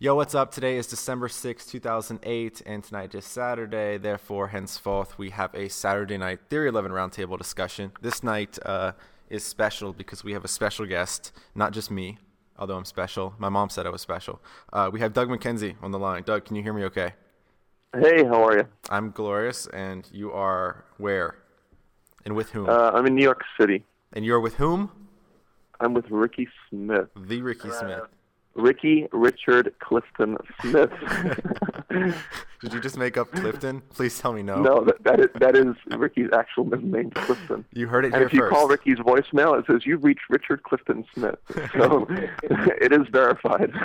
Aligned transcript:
Yo, 0.00 0.14
what's 0.14 0.32
up? 0.32 0.52
Today 0.52 0.76
is 0.76 0.86
December 0.86 1.26
sixth, 1.28 1.68
2008, 1.72 2.62
and 2.64 2.84
tonight 2.84 3.16
is 3.16 3.24
Saturday. 3.24 3.98
Therefore, 3.98 4.46
henceforth, 4.46 5.18
we 5.18 5.30
have 5.30 5.52
a 5.56 5.68
Saturday 5.68 6.16
night 6.16 6.38
Theory 6.48 6.68
11 6.68 6.92
roundtable 6.92 7.36
discussion. 7.36 7.90
This 8.00 8.22
night 8.22 8.60
uh, 8.64 8.92
is 9.28 9.42
special 9.42 9.92
because 9.92 10.22
we 10.22 10.34
have 10.34 10.44
a 10.44 10.48
special 10.48 10.86
guest, 10.86 11.32
not 11.56 11.72
just 11.72 11.90
me, 11.90 12.18
although 12.56 12.76
I'm 12.76 12.84
special. 12.84 13.34
My 13.38 13.48
mom 13.48 13.70
said 13.70 13.88
I 13.88 13.90
was 13.90 14.00
special. 14.00 14.40
Uh, 14.72 14.88
we 14.92 15.00
have 15.00 15.12
Doug 15.12 15.30
McKenzie 15.30 15.74
on 15.82 15.90
the 15.90 15.98
line. 15.98 16.22
Doug, 16.22 16.44
can 16.44 16.54
you 16.54 16.62
hear 16.62 16.72
me 16.72 16.84
okay? 16.84 17.14
Hey, 17.92 18.22
how 18.22 18.46
are 18.46 18.56
you? 18.56 18.68
I'm 18.90 19.10
glorious, 19.10 19.66
and 19.66 20.08
you 20.12 20.30
are 20.30 20.84
where? 20.98 21.38
And 22.24 22.36
with 22.36 22.50
whom? 22.50 22.68
Uh, 22.68 22.92
I'm 22.94 23.04
in 23.06 23.16
New 23.16 23.24
York 23.24 23.42
City. 23.60 23.84
and 24.12 24.24
you're 24.24 24.38
with 24.40 24.54
whom? 24.54 24.92
I'm 25.80 25.92
with 25.92 26.08
Ricky 26.08 26.46
Smith. 26.70 27.08
The 27.16 27.42
Ricky 27.42 27.70
Smith. 27.70 28.02
Ricky 28.54 29.06
Richard 29.12 29.72
Clifton 29.80 30.36
Smith. 30.60 30.90
Did 32.60 32.72
you 32.72 32.80
just 32.80 32.98
make 32.98 33.16
up 33.16 33.30
Clifton? 33.30 33.82
Please 33.94 34.18
tell 34.18 34.32
me 34.32 34.42
no. 34.42 34.60
no, 34.60 34.84
that, 34.84 35.04
that 35.04 35.20
is 35.20 35.26
that 35.38 35.56
is 35.56 35.76
Ricky's 35.96 36.28
actual 36.32 36.64
middle 36.64 36.88
name, 36.88 37.10
Clifton. 37.12 37.64
You 37.72 37.86
heard 37.86 38.04
it 38.04 38.08
And 38.08 38.16
here 38.16 38.26
if 38.26 38.32
you 38.32 38.40
first. 38.40 38.52
call 38.52 38.66
Ricky's 38.66 38.98
voicemail, 38.98 39.56
it 39.58 39.64
says 39.66 39.82
you've 39.86 40.02
reached 40.02 40.22
Richard 40.28 40.64
Clifton 40.64 41.04
Smith. 41.14 41.36
So 41.74 42.06
it 42.42 42.92
is 42.92 43.06
verified. 43.12 43.72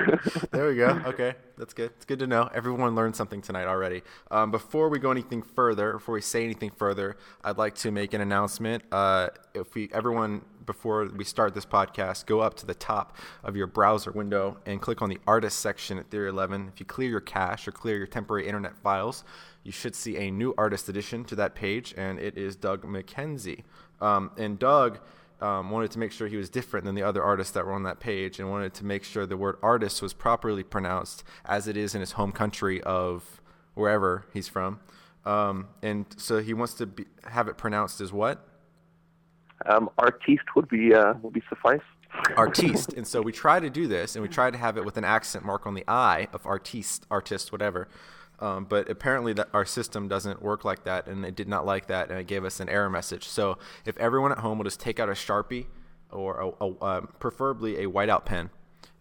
There 0.52 0.68
we 0.68 0.76
go. 0.76 1.02
Okay, 1.06 1.34
that's 1.58 1.74
good. 1.74 1.92
It's 1.96 2.06
good 2.06 2.20
to 2.20 2.28
know. 2.28 2.50
Everyone 2.54 2.96
learned 2.96 3.16
something 3.16 3.42
tonight 3.42 3.66
already. 3.66 4.04
Um, 4.30 4.52
before 4.52 4.90
we 4.90 5.00
go 5.00 5.10
anything 5.12 5.42
further, 5.42 5.94
before 5.94 6.14
we 6.14 6.22
say 6.22 6.44
anything 6.44 6.72
further, 6.72 7.18
I'd 7.44 7.58
like 7.58 7.76
to 7.76 7.92
make 7.92 8.14
an 8.14 8.22
announcement. 8.22 8.84
Uh, 8.92 9.30
if 9.54 9.74
we, 9.74 9.90
everyone, 9.94 10.44
before 10.66 11.06
we 11.06 11.24
start 11.24 11.54
this 11.54 11.66
podcast, 11.66 12.26
go 12.26 12.40
up 12.40 12.56
to 12.56 12.66
the 12.66 12.74
top 12.74 13.18
of 13.44 13.56
your 13.56 13.68
browser 13.68 14.12
window 14.12 14.58
and 14.66 14.82
click 14.82 15.02
on 15.02 15.10
the 15.10 15.20
artist 15.28 15.60
section 15.60 15.98
at 15.98 16.10
Theory 16.10 16.30
11. 16.30 16.70
If 16.74 16.80
you 16.80 16.86
clear 16.86 17.10
your 17.10 17.20
cache 17.20 17.68
or 17.68 17.72
clear 17.72 17.98
your 17.98 18.08
temporary 18.08 18.48
internet 18.48 18.76
files, 18.78 19.24
you 19.64 19.72
should 19.72 19.96
see 19.96 20.18
a 20.18 20.32
new 20.32 20.54
artist 20.58 20.90
addition 20.90 21.24
to 21.26 21.36
that 21.36 21.56
page, 21.56 21.94
and 21.98 22.20
it 22.20 22.38
is 22.38 22.56
Doug 22.56 22.84
McKenzie. 22.84 23.64
Um, 24.02 24.32
and 24.38 24.60
Doug 24.60 25.00
um, 25.42 25.72
wanted 25.72 25.92
to 25.92 26.00
make 26.00 26.12
sure 26.12 26.28
he 26.28 26.38
was 26.38 26.50
different 26.50 26.86
than 26.86 26.96
the 26.96 27.04
other 27.04 27.24
artists 27.24 27.54
that 27.54 27.66
were 27.66 27.74
on 27.74 27.84
that 27.84 28.00
page 28.00 28.40
and 28.40 28.50
wanted 28.50 28.74
to 28.76 28.86
make 28.86 29.04
sure 29.04 29.26
the 29.26 29.38
word 29.38 29.58
artist 29.62 30.02
was 30.02 30.14
properly 30.14 30.64
pronounced 30.64 31.24
as 31.46 31.68
it 31.68 31.76
is 31.76 31.96
in 31.96 32.02
his 32.02 32.14
home 32.14 32.32
country 32.32 32.82
of 32.84 33.42
wherever 33.74 34.26
he's 34.34 34.48
from. 34.48 34.80
Um, 35.26 35.68
and 35.82 36.06
so 36.18 36.42
he 36.42 36.54
wants 36.54 36.74
to 36.76 36.86
be, 36.86 37.06
have 37.26 37.48
it 37.48 37.58
pronounced 37.58 38.02
as 38.02 38.12
what? 38.12 38.48
Um, 39.66 39.90
artiste 39.98 40.56
would 40.56 40.68
be 40.68 40.94
uh, 40.94 41.14
would 41.22 41.34
be 41.34 41.44
suffice. 41.50 41.82
Artiste. 42.38 42.94
and 42.94 43.08
so 43.08 43.24
we 43.24 43.32
try 43.32 43.60
to 43.60 43.72
do 43.72 43.88
this 43.88 44.16
and 44.16 44.22
we 44.22 44.30
try 44.30 44.52
to 44.52 44.58
have 44.58 44.78
it 44.78 44.86
with 44.86 44.98
an 44.98 45.04
accent 45.04 45.44
mark 45.44 45.66
on 45.66 45.74
the 45.74 45.84
I 45.88 46.28
of 46.32 46.46
artiste, 46.46 47.08
artist, 47.10 47.52
whatever. 47.52 47.88
Um, 48.40 48.66
but 48.66 48.90
apparently 48.90 49.34
that 49.34 49.50
our 49.54 49.66
system 49.66 50.08
doesn't 50.08 50.42
work 50.42 50.64
like 50.64 50.84
that 50.84 51.08
and 51.08 51.26
it 51.26 51.36
did 51.36 51.48
not 51.48 51.66
like 51.66 51.88
that 51.88 52.10
and 52.10 52.20
it 52.20 52.28
gave 52.28 52.46
us 52.46 52.60
an 52.60 52.70
error 52.70 52.90
message. 52.90 53.28
So 53.28 53.58
if 53.86 53.98
everyone 53.98 54.32
at 54.32 54.40
home 54.40 54.58
will 54.58 54.66
just 54.66 54.80
take 54.80 55.00
out 55.00 55.10
a 55.10 55.14
Sharpie 55.14 55.66
or 56.12 56.54
a, 56.62 56.64
a, 56.64 56.86
um, 56.86 57.10
preferably 57.20 57.84
a 57.84 57.90
whiteout 57.90 58.26
pen 58.26 58.50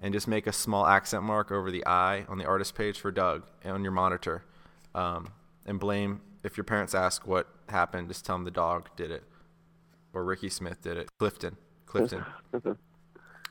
and 0.01 0.15
just 0.15 0.27
make 0.27 0.47
a 0.47 0.53
small 0.53 0.87
accent 0.87 1.23
mark 1.23 1.51
over 1.51 1.71
the 1.71 1.85
I 1.87 2.25
on 2.29 2.39
the 2.39 2.47
artist 2.47 2.75
page 2.75 2.99
for 2.99 3.11
Doug 3.11 3.43
on 3.65 3.83
your 3.83 3.93
monitor 3.93 4.45
um, 4.95 5.33
and 5.67 5.79
blame, 5.79 6.21
if 6.45 6.57
your 6.57 6.65
parents 6.65 6.95
ask 6.95 7.27
what 7.27 7.47
happened, 7.69 8.09
just 8.09 8.25
tell 8.25 8.37
them 8.37 8.45
the 8.45 8.51
dog 8.51 8.89
did 8.97 9.11
it 9.11 9.25
or 10.13 10.25
Ricky 10.25 10.49
Smith 10.49 10.83
did 10.83 10.97
it. 10.97 11.09
Clifton. 11.19 11.57
Clifton. 11.87 12.25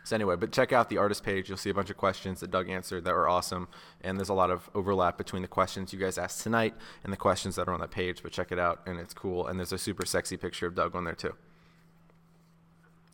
So 0.04 0.16
anyway, 0.16 0.36
but 0.36 0.52
check 0.52 0.74
out 0.74 0.90
the 0.90 0.98
artist 0.98 1.24
page. 1.24 1.48
You'll 1.48 1.60
see 1.60 1.70
a 1.70 1.74
bunch 1.74 1.90
of 1.92 1.98
questions 1.98 2.40
that 2.40 2.50
Doug 2.50 2.70
answered 2.70 3.04
that 3.04 3.14
were 3.14 3.30
awesome, 3.30 3.68
and 4.02 4.18
there's 4.18 4.30
a 4.30 4.34
lot 4.34 4.50
of 4.50 4.70
overlap 4.74 5.18
between 5.18 5.44
the 5.44 5.48
questions 5.48 5.94
you 5.94 6.00
guys 6.00 6.18
asked 6.18 6.42
tonight 6.42 6.74
and 7.04 7.14
the 7.14 7.18
questions 7.18 7.56
that 7.56 7.68
are 7.68 7.74
on 7.74 7.80
that 7.82 7.92
page. 7.92 8.24
But 8.24 8.32
check 8.32 8.52
it 8.52 8.58
out, 8.58 8.82
and 8.88 9.00
it's 9.00 9.14
cool. 9.14 9.46
And 9.46 9.60
there's 9.60 9.72
a 9.72 9.78
super 9.78 10.06
sexy 10.06 10.38
picture 10.38 10.66
of 10.66 10.76
Doug 10.76 10.96
on 10.96 11.04
there 11.04 11.14
too. 11.14 11.36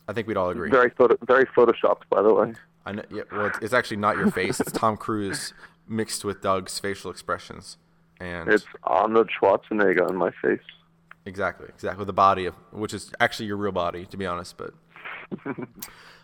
I 0.08 0.14
think 0.14 0.26
we'd 0.26 0.38
all 0.38 0.48
agree. 0.48 0.70
Very 0.70 0.90
photo, 0.90 1.18
very 1.26 1.44
photoshopped, 1.44 2.08
by 2.08 2.22
the 2.22 2.32
way. 2.32 2.54
I 2.86 2.92
know, 2.92 3.02
yeah, 3.10 3.22
well, 3.30 3.46
it's, 3.46 3.58
it's 3.60 3.74
actually 3.74 3.98
not 3.98 4.16
your 4.16 4.30
face. 4.30 4.58
It's 4.58 4.72
Tom 4.72 4.96
Cruise 4.96 5.52
mixed 5.86 6.24
with 6.24 6.40
Doug's 6.40 6.78
facial 6.78 7.10
expressions, 7.10 7.76
and 8.18 8.48
It's 8.48 8.64
Arnold 8.84 9.28
Schwarzenegger 9.30 10.08
on 10.08 10.16
my 10.16 10.30
face. 10.42 10.60
Exactly, 11.28 11.66
exactly. 11.68 12.04
The 12.04 12.12
body 12.12 12.46
of 12.46 12.54
which 12.72 12.94
is 12.94 13.12
actually 13.20 13.46
your 13.46 13.58
real 13.58 13.72
body, 13.72 14.06
to 14.06 14.16
be 14.16 14.26
honest. 14.26 14.56
But 14.56 14.72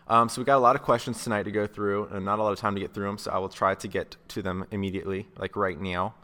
um, 0.09 0.28
so 0.28 0.41
we 0.41 0.44
got 0.44 0.56
a 0.56 0.65
lot 0.65 0.76
of 0.76 0.82
questions 0.82 1.22
tonight 1.22 1.44
to 1.44 1.53
go 1.53 1.66
through, 1.66 2.06
and 2.06 2.25
not 2.25 2.38
a 2.38 2.42
lot 2.42 2.53
of 2.53 2.59
time 2.59 2.75
to 2.75 2.81
get 2.81 2.94
through 2.94 3.06
them. 3.06 3.19
So 3.19 3.31
I 3.31 3.38
will 3.38 3.50
try 3.50 3.75
to 3.75 3.88
get 3.88 4.16
to 4.28 4.42
them 4.42 4.65
immediately, 4.70 5.28
like 5.37 5.56
right 5.56 5.78
now. 5.81 6.15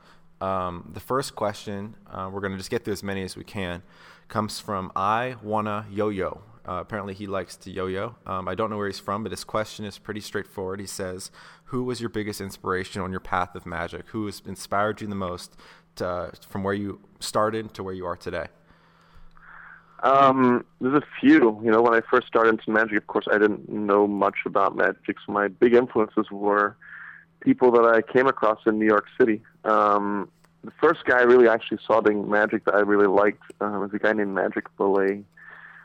Um, 0.40 0.90
the 0.94 1.00
first 1.00 1.36
question, 1.36 1.94
uh, 2.10 2.30
we're 2.32 2.40
going 2.40 2.52
to 2.52 2.58
just 2.58 2.70
get 2.70 2.84
through 2.84 2.94
as 2.94 3.02
many 3.02 3.22
as 3.22 3.36
we 3.36 3.44
can, 3.44 3.82
comes 4.28 4.58
from 4.58 4.90
I 4.96 5.36
wanna 5.42 5.84
yo-yo. 5.90 6.40
Uh, 6.66 6.74
apparently, 6.80 7.12
he 7.14 7.26
likes 7.26 7.56
to 7.56 7.70
yo-yo. 7.70 8.14
Um, 8.26 8.48
I 8.48 8.54
don't 8.54 8.70
know 8.70 8.76
where 8.78 8.86
he's 8.86 8.98
from, 8.98 9.22
but 9.22 9.32
his 9.32 9.44
question 9.44 9.84
is 9.84 9.98
pretty 9.98 10.20
straightforward. 10.20 10.80
He 10.80 10.86
says, 10.86 11.30
"Who 11.64 11.84
was 11.84 12.00
your 12.00 12.10
biggest 12.10 12.40
inspiration 12.40 13.02
on 13.02 13.10
your 13.10 13.20
path 13.20 13.54
of 13.54 13.66
magic? 13.66 14.08
Who 14.08 14.26
has 14.26 14.40
inspired 14.46 15.00
you 15.00 15.08
the 15.08 15.14
most 15.14 15.56
to, 15.96 16.32
from 16.48 16.62
where 16.62 16.74
you 16.74 17.00
started 17.18 17.74
to 17.74 17.82
where 17.82 17.94
you 17.94 18.06
are 18.06 18.16
today?" 18.16 18.46
Um, 20.02 20.64
there's 20.80 21.02
a 21.02 21.06
few. 21.20 21.60
You 21.62 21.70
know, 21.70 21.82
when 21.82 21.94
I 21.94 22.00
first 22.10 22.26
started 22.26 22.50
into 22.50 22.70
magic, 22.70 22.96
of 22.96 23.06
course, 23.06 23.26
I 23.30 23.38
didn't 23.38 23.68
know 23.68 24.06
much 24.06 24.38
about 24.46 24.76
magic. 24.76 25.16
So 25.26 25.32
my 25.32 25.48
big 25.48 25.74
influences 25.74 26.30
were 26.30 26.76
people 27.40 27.70
that 27.72 27.84
I 27.84 28.00
came 28.02 28.26
across 28.26 28.60
in 28.66 28.78
New 28.78 28.86
York 28.86 29.06
City. 29.18 29.42
Um, 29.64 30.30
the 30.62 30.72
first 30.80 31.04
guy 31.04 31.18
I 31.18 31.22
really 31.22 31.48
actually 31.48 31.78
saw 31.86 32.00
doing 32.00 32.28
magic 32.30 32.64
that 32.66 32.74
I 32.74 32.80
really 32.80 33.06
liked 33.06 33.42
uh, 33.60 33.78
was 33.80 33.90
a 33.94 33.98
guy 33.98 34.12
named 34.12 34.34
Magic 34.34 34.64
Belay. 34.76 35.22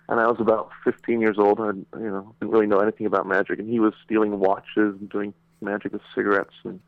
And 0.07 0.19
I 0.19 0.27
was 0.27 0.37
about 0.39 0.69
15 0.83 1.19
years 1.19 1.37
old. 1.39 1.59
I, 1.59 1.67
you 1.97 2.11
know, 2.11 2.35
didn't 2.39 2.51
really 2.51 2.67
know 2.67 2.79
anything 2.79 3.07
about 3.07 3.25
magic, 3.25 3.57
and 3.57 3.67
he 3.67 3.79
was 3.79 3.93
stealing 4.03 4.39
watches 4.39 4.95
and 4.99 5.09
doing 5.09 5.33
magic 5.61 5.93
with 5.93 6.01
cigarettes 6.13 6.53
and 6.63 6.79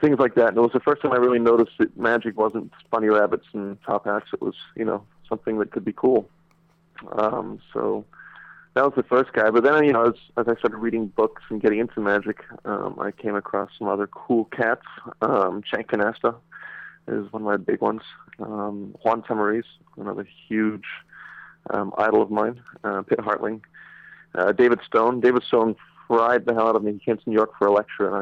things 0.00 0.18
like 0.18 0.34
that. 0.36 0.48
And 0.48 0.58
it 0.58 0.60
was 0.60 0.72
the 0.72 0.80
first 0.80 1.02
time 1.02 1.12
I 1.12 1.16
really 1.16 1.40
noticed 1.40 1.72
that 1.78 1.96
magic 1.96 2.36
wasn't 2.38 2.72
bunny 2.90 3.08
rabbits 3.08 3.46
and 3.52 3.76
top 3.82 4.04
hats. 4.04 4.26
It 4.32 4.40
was, 4.40 4.54
you 4.76 4.84
know, 4.84 5.04
something 5.32 5.58
that 5.58 5.70
could 5.72 5.84
be 5.84 5.94
cool. 5.94 6.28
Um, 7.12 7.58
so 7.72 8.04
that 8.74 8.84
was 8.84 8.92
the 8.94 9.02
first 9.02 9.32
guy. 9.32 9.50
But 9.50 9.64
then, 9.64 9.84
you 9.84 9.92
know, 9.92 10.04
as, 10.04 10.14
as 10.36 10.46
I 10.46 10.58
started 10.58 10.76
reading 10.76 11.06
books 11.06 11.42
and 11.48 11.60
getting 11.60 11.78
into 11.78 12.00
magic, 12.00 12.44
um, 12.66 12.98
I 13.00 13.10
came 13.10 13.34
across 13.34 13.70
some 13.78 13.88
other 13.88 14.06
cool 14.06 14.44
cats. 14.46 14.86
Um, 15.22 15.62
Chan 15.62 15.84
Canasta 15.84 16.34
is 17.08 17.32
one 17.32 17.42
of 17.42 17.46
my 17.46 17.56
big 17.56 17.80
ones. 17.80 18.02
Um, 18.38 18.94
Juan 19.02 19.22
Tamariz, 19.22 19.64
another 19.96 20.26
huge 20.48 20.84
um, 21.70 21.92
idol 21.96 22.20
of 22.22 22.30
mine. 22.30 22.60
Uh, 22.84 23.00
Pit 23.02 23.20
Hartling. 23.20 23.62
Uh, 24.34 24.52
David 24.52 24.80
Stone. 24.86 25.20
David 25.20 25.42
Stone 25.44 25.76
fried 26.08 26.44
the 26.44 26.52
hell 26.52 26.68
out 26.68 26.76
of 26.76 26.84
me. 26.84 26.92
He 26.92 26.98
came 26.98 27.16
to 27.16 27.30
New 27.30 27.36
York 27.36 27.52
for 27.58 27.66
a 27.68 27.72
lecture, 27.72 28.14
and 28.14 28.16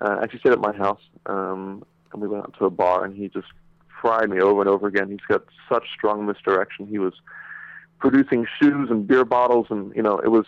I 0.00 0.04
uh, 0.04 0.20
actually 0.22 0.40
stayed 0.40 0.52
at 0.52 0.60
my 0.60 0.72
house. 0.72 1.02
Um, 1.26 1.84
and 2.12 2.20
we 2.22 2.28
went 2.28 2.44
out 2.44 2.54
to 2.58 2.66
a 2.66 2.70
bar, 2.70 3.04
and 3.04 3.16
he 3.16 3.28
just 3.28 3.48
fried 4.04 4.28
me 4.28 4.38
over 4.38 4.60
and 4.60 4.68
over 4.68 4.86
again. 4.86 5.08
He's 5.08 5.26
got 5.26 5.44
such 5.66 5.84
strong 5.96 6.26
misdirection. 6.26 6.86
He 6.86 6.98
was 6.98 7.14
producing 8.00 8.46
shoes 8.60 8.90
and 8.90 9.06
beer 9.06 9.24
bottles, 9.24 9.68
and 9.70 9.96
you 9.96 10.02
know, 10.02 10.18
it 10.18 10.28
was 10.28 10.44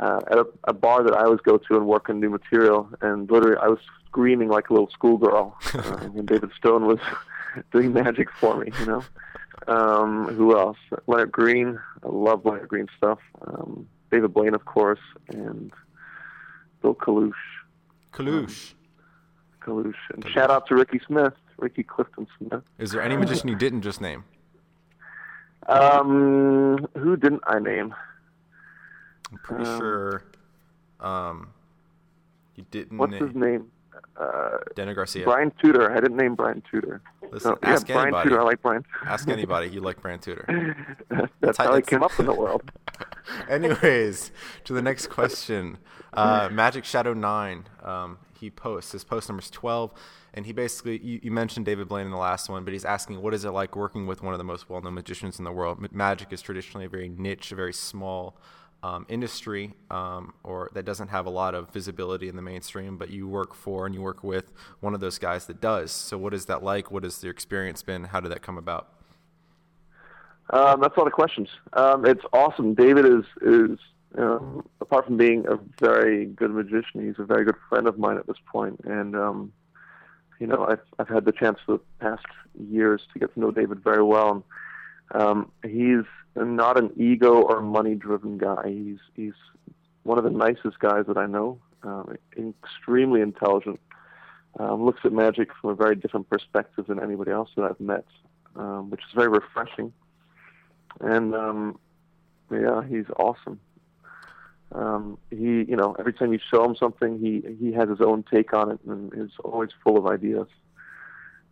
uh, 0.00 0.20
at 0.30 0.36
a, 0.36 0.46
a 0.64 0.74
bar 0.74 1.02
that 1.02 1.14
I 1.14 1.24
always 1.24 1.40
go 1.40 1.56
to 1.56 1.76
and 1.76 1.86
work 1.86 2.10
on 2.10 2.20
new 2.20 2.28
material. 2.28 2.90
And 3.00 3.30
literally, 3.30 3.56
I 3.56 3.68
was 3.68 3.78
screaming 4.06 4.50
like 4.50 4.68
a 4.68 4.74
little 4.74 4.90
schoolgirl 4.90 5.56
uh, 5.74 6.08
when 6.08 6.26
David 6.26 6.50
Stone 6.58 6.84
was 6.84 6.98
doing 7.72 7.94
magic 7.94 8.28
for 8.38 8.62
me. 8.62 8.70
You 8.80 8.86
know, 8.86 9.04
um, 9.66 10.26
who 10.34 10.58
else? 10.58 10.76
Lennart 11.06 11.32
Green. 11.32 11.80
I 12.02 12.08
love 12.08 12.42
Lennart 12.44 12.68
Green 12.68 12.88
stuff. 12.98 13.18
Um, 13.46 13.88
David 14.10 14.34
Blaine, 14.34 14.54
of 14.54 14.66
course, 14.66 15.00
and 15.28 15.72
Bill 16.82 16.94
Kalush. 16.94 17.32
Kalush. 18.12 18.74
Kalush. 19.64 19.94
And 20.12 20.24
shout 20.30 20.50
out 20.50 20.66
to 20.68 20.74
Ricky 20.74 21.00
Smith, 21.06 21.32
Ricky 21.58 21.82
Clifton 21.82 22.26
Smith. 22.38 22.62
Is 22.78 22.90
there 22.92 23.02
any 23.02 23.16
magician 23.16 23.48
you 23.48 23.56
didn't 23.56 23.82
just 23.82 24.00
name? 24.00 24.24
Um, 25.66 26.86
who 26.96 27.16
didn't 27.16 27.42
I 27.46 27.58
name? 27.58 27.94
I'm 29.32 29.38
pretty 29.38 29.64
Um, 29.64 29.78
sure 29.78 30.22
um, 31.00 31.48
you 32.54 32.64
didn't 32.70 32.98
What's 32.98 33.12
name 33.12 33.26
his 33.26 33.34
name? 33.36 33.70
Uh, 34.16 34.58
Dana 34.76 34.94
Garcia. 34.94 35.24
Brian 35.24 35.50
Tudor. 35.60 35.90
I 35.90 35.94
didn't 36.00 36.16
name 36.16 36.34
Brian 36.34 36.62
Tudor. 36.70 37.00
Listen, 37.32 37.52
No, 37.52 37.58
yeah, 37.62 37.68
ask 37.70 37.86
Brian 37.86 38.00
anybody. 38.08 38.28
Tudor. 38.28 38.40
I 38.42 38.44
like 38.44 38.62
Brian. 38.62 38.84
Ask 39.06 39.28
anybody. 39.28 39.68
You 39.68 39.80
like 39.80 40.00
Brian 40.00 40.18
Tudor. 40.20 40.76
That's 41.40 41.58
how- 41.58 41.64
how 41.68 41.72
I 41.74 41.80
came 41.80 42.02
up 42.02 42.16
in 42.20 42.26
the 42.26 42.34
world. 42.34 42.70
Anyways, 43.48 44.30
to 44.64 44.72
the 44.72 44.82
next 44.82 45.08
question. 45.08 45.78
Uh, 46.12 46.48
Magic 46.52 46.84
Shadow 46.84 47.12
9, 47.12 47.64
um, 47.82 48.18
he 48.44 48.50
posts. 48.50 48.92
His 48.92 49.04
post 49.04 49.28
number 49.28 49.42
is 49.42 49.50
12. 49.50 49.92
And 50.34 50.46
he 50.46 50.52
basically, 50.52 50.98
you, 50.98 51.20
you 51.22 51.30
mentioned 51.30 51.66
David 51.66 51.88
Blaine 51.88 52.06
in 52.06 52.12
the 52.12 52.18
last 52.18 52.48
one, 52.48 52.64
but 52.64 52.72
he's 52.72 52.84
asking, 52.84 53.20
what 53.22 53.34
is 53.34 53.44
it 53.44 53.50
like 53.50 53.76
working 53.76 54.06
with 54.06 54.22
one 54.22 54.34
of 54.34 54.38
the 54.38 54.44
most 54.44 54.68
well 54.68 54.80
known 54.80 54.94
magicians 54.94 55.38
in 55.38 55.44
the 55.44 55.52
world? 55.52 55.86
Magic 55.92 56.32
is 56.32 56.40
traditionally 56.40 56.86
a 56.86 56.88
very 56.88 57.08
niche, 57.08 57.52
a 57.52 57.54
very 57.54 57.72
small 57.72 58.36
um, 58.82 59.06
industry 59.08 59.72
um, 59.90 60.34
or 60.42 60.70
that 60.74 60.84
doesn't 60.84 61.08
have 61.08 61.24
a 61.24 61.30
lot 61.30 61.54
of 61.54 61.70
visibility 61.72 62.28
in 62.28 62.36
the 62.36 62.42
mainstream, 62.42 62.98
but 62.98 63.08
you 63.08 63.26
work 63.26 63.54
for 63.54 63.86
and 63.86 63.94
you 63.94 64.02
work 64.02 64.22
with 64.22 64.52
one 64.80 64.92
of 64.92 65.00
those 65.00 65.18
guys 65.18 65.46
that 65.46 65.60
does. 65.60 65.90
So, 65.90 66.18
what 66.18 66.34
is 66.34 66.44
that 66.46 66.62
like? 66.62 66.90
What 66.90 67.02
has 67.02 67.24
your 67.24 67.32
experience 67.32 67.82
been? 67.82 68.04
How 68.04 68.20
did 68.20 68.30
that 68.30 68.42
come 68.42 68.58
about? 68.58 68.90
Um, 70.50 70.82
that's 70.82 70.94
a 70.96 71.00
lot 71.00 71.06
of 71.06 71.14
questions. 71.14 71.48
Um, 71.72 72.04
it's 72.04 72.24
awesome. 72.34 72.74
David 72.74 73.06
is 73.06 73.24
is 73.40 73.78
um, 74.16 74.64
apart 74.80 75.06
from 75.06 75.16
being 75.16 75.44
a 75.48 75.58
very 75.80 76.26
good 76.26 76.50
magician, 76.50 77.06
he's 77.06 77.18
a 77.18 77.24
very 77.24 77.44
good 77.44 77.56
friend 77.68 77.86
of 77.86 77.98
mine 77.98 78.16
at 78.16 78.26
this 78.26 78.36
point. 78.50 78.80
and 78.84 79.16
um, 79.16 79.52
you 80.40 80.46
know 80.46 80.66
I've 80.68 80.82
I've 80.98 81.08
had 81.08 81.24
the 81.24 81.32
chance 81.32 81.58
for 81.64 81.78
the 81.78 81.82
past 82.00 82.26
years 82.70 83.02
to 83.12 83.18
get 83.18 83.32
to 83.34 83.40
know 83.40 83.50
David 83.50 83.82
very 83.82 84.02
well. 84.02 84.30
And, 84.32 84.42
um, 85.22 85.52
he's 85.62 86.04
not 86.36 86.78
an 86.78 86.90
ego 86.96 87.42
or 87.42 87.60
money 87.60 87.94
driven 87.94 88.38
guy. 88.38 88.68
He's 88.68 88.98
he's 89.14 89.34
one 90.02 90.18
of 90.18 90.24
the 90.24 90.30
nicest 90.30 90.78
guys 90.78 91.04
that 91.08 91.16
I 91.16 91.26
know. 91.26 91.58
Um, 91.82 92.16
extremely 92.62 93.20
intelligent. 93.20 93.80
Um, 94.58 94.84
looks 94.84 95.00
at 95.04 95.12
magic 95.12 95.50
from 95.60 95.70
a 95.70 95.74
very 95.74 95.96
different 95.96 96.30
perspective 96.30 96.86
than 96.86 97.02
anybody 97.02 97.32
else 97.32 97.50
that 97.56 97.64
I've 97.64 97.80
met, 97.80 98.06
um, 98.54 98.88
which 98.88 99.00
is 99.00 99.12
very 99.14 99.28
refreshing. 99.28 99.92
And 101.00 101.34
um, 101.34 101.78
yeah, 102.50 102.82
he's 102.88 103.06
awesome. 103.16 103.60
Um, 104.72 105.18
he, 105.30 105.64
you 105.64 105.76
know, 105.76 105.94
every 105.98 106.12
time 106.12 106.32
you 106.32 106.40
show 106.50 106.64
him 106.64 106.76
something, 106.76 107.18
he 107.18 107.42
he 107.60 107.72
has 107.72 107.88
his 107.88 108.00
own 108.00 108.24
take 108.24 108.52
on 108.52 108.72
it, 108.72 108.80
and 108.86 109.12
is 109.14 109.30
always 109.44 109.70
full 109.82 109.96
of 109.96 110.06
ideas. 110.06 110.48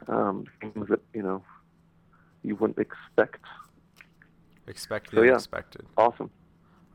Um, 0.09 0.47
things 0.61 0.89
that 0.89 1.01
you 1.15 1.23
know 1.23 1.45
you 2.43 2.57
wouldn't 2.57 2.79
expect 2.79 3.45
Expect 4.67 5.11
the 5.11 5.17
so, 5.17 5.23
yeah, 5.23 5.31
unexpected. 5.33 5.87
Awesome. 5.97 6.31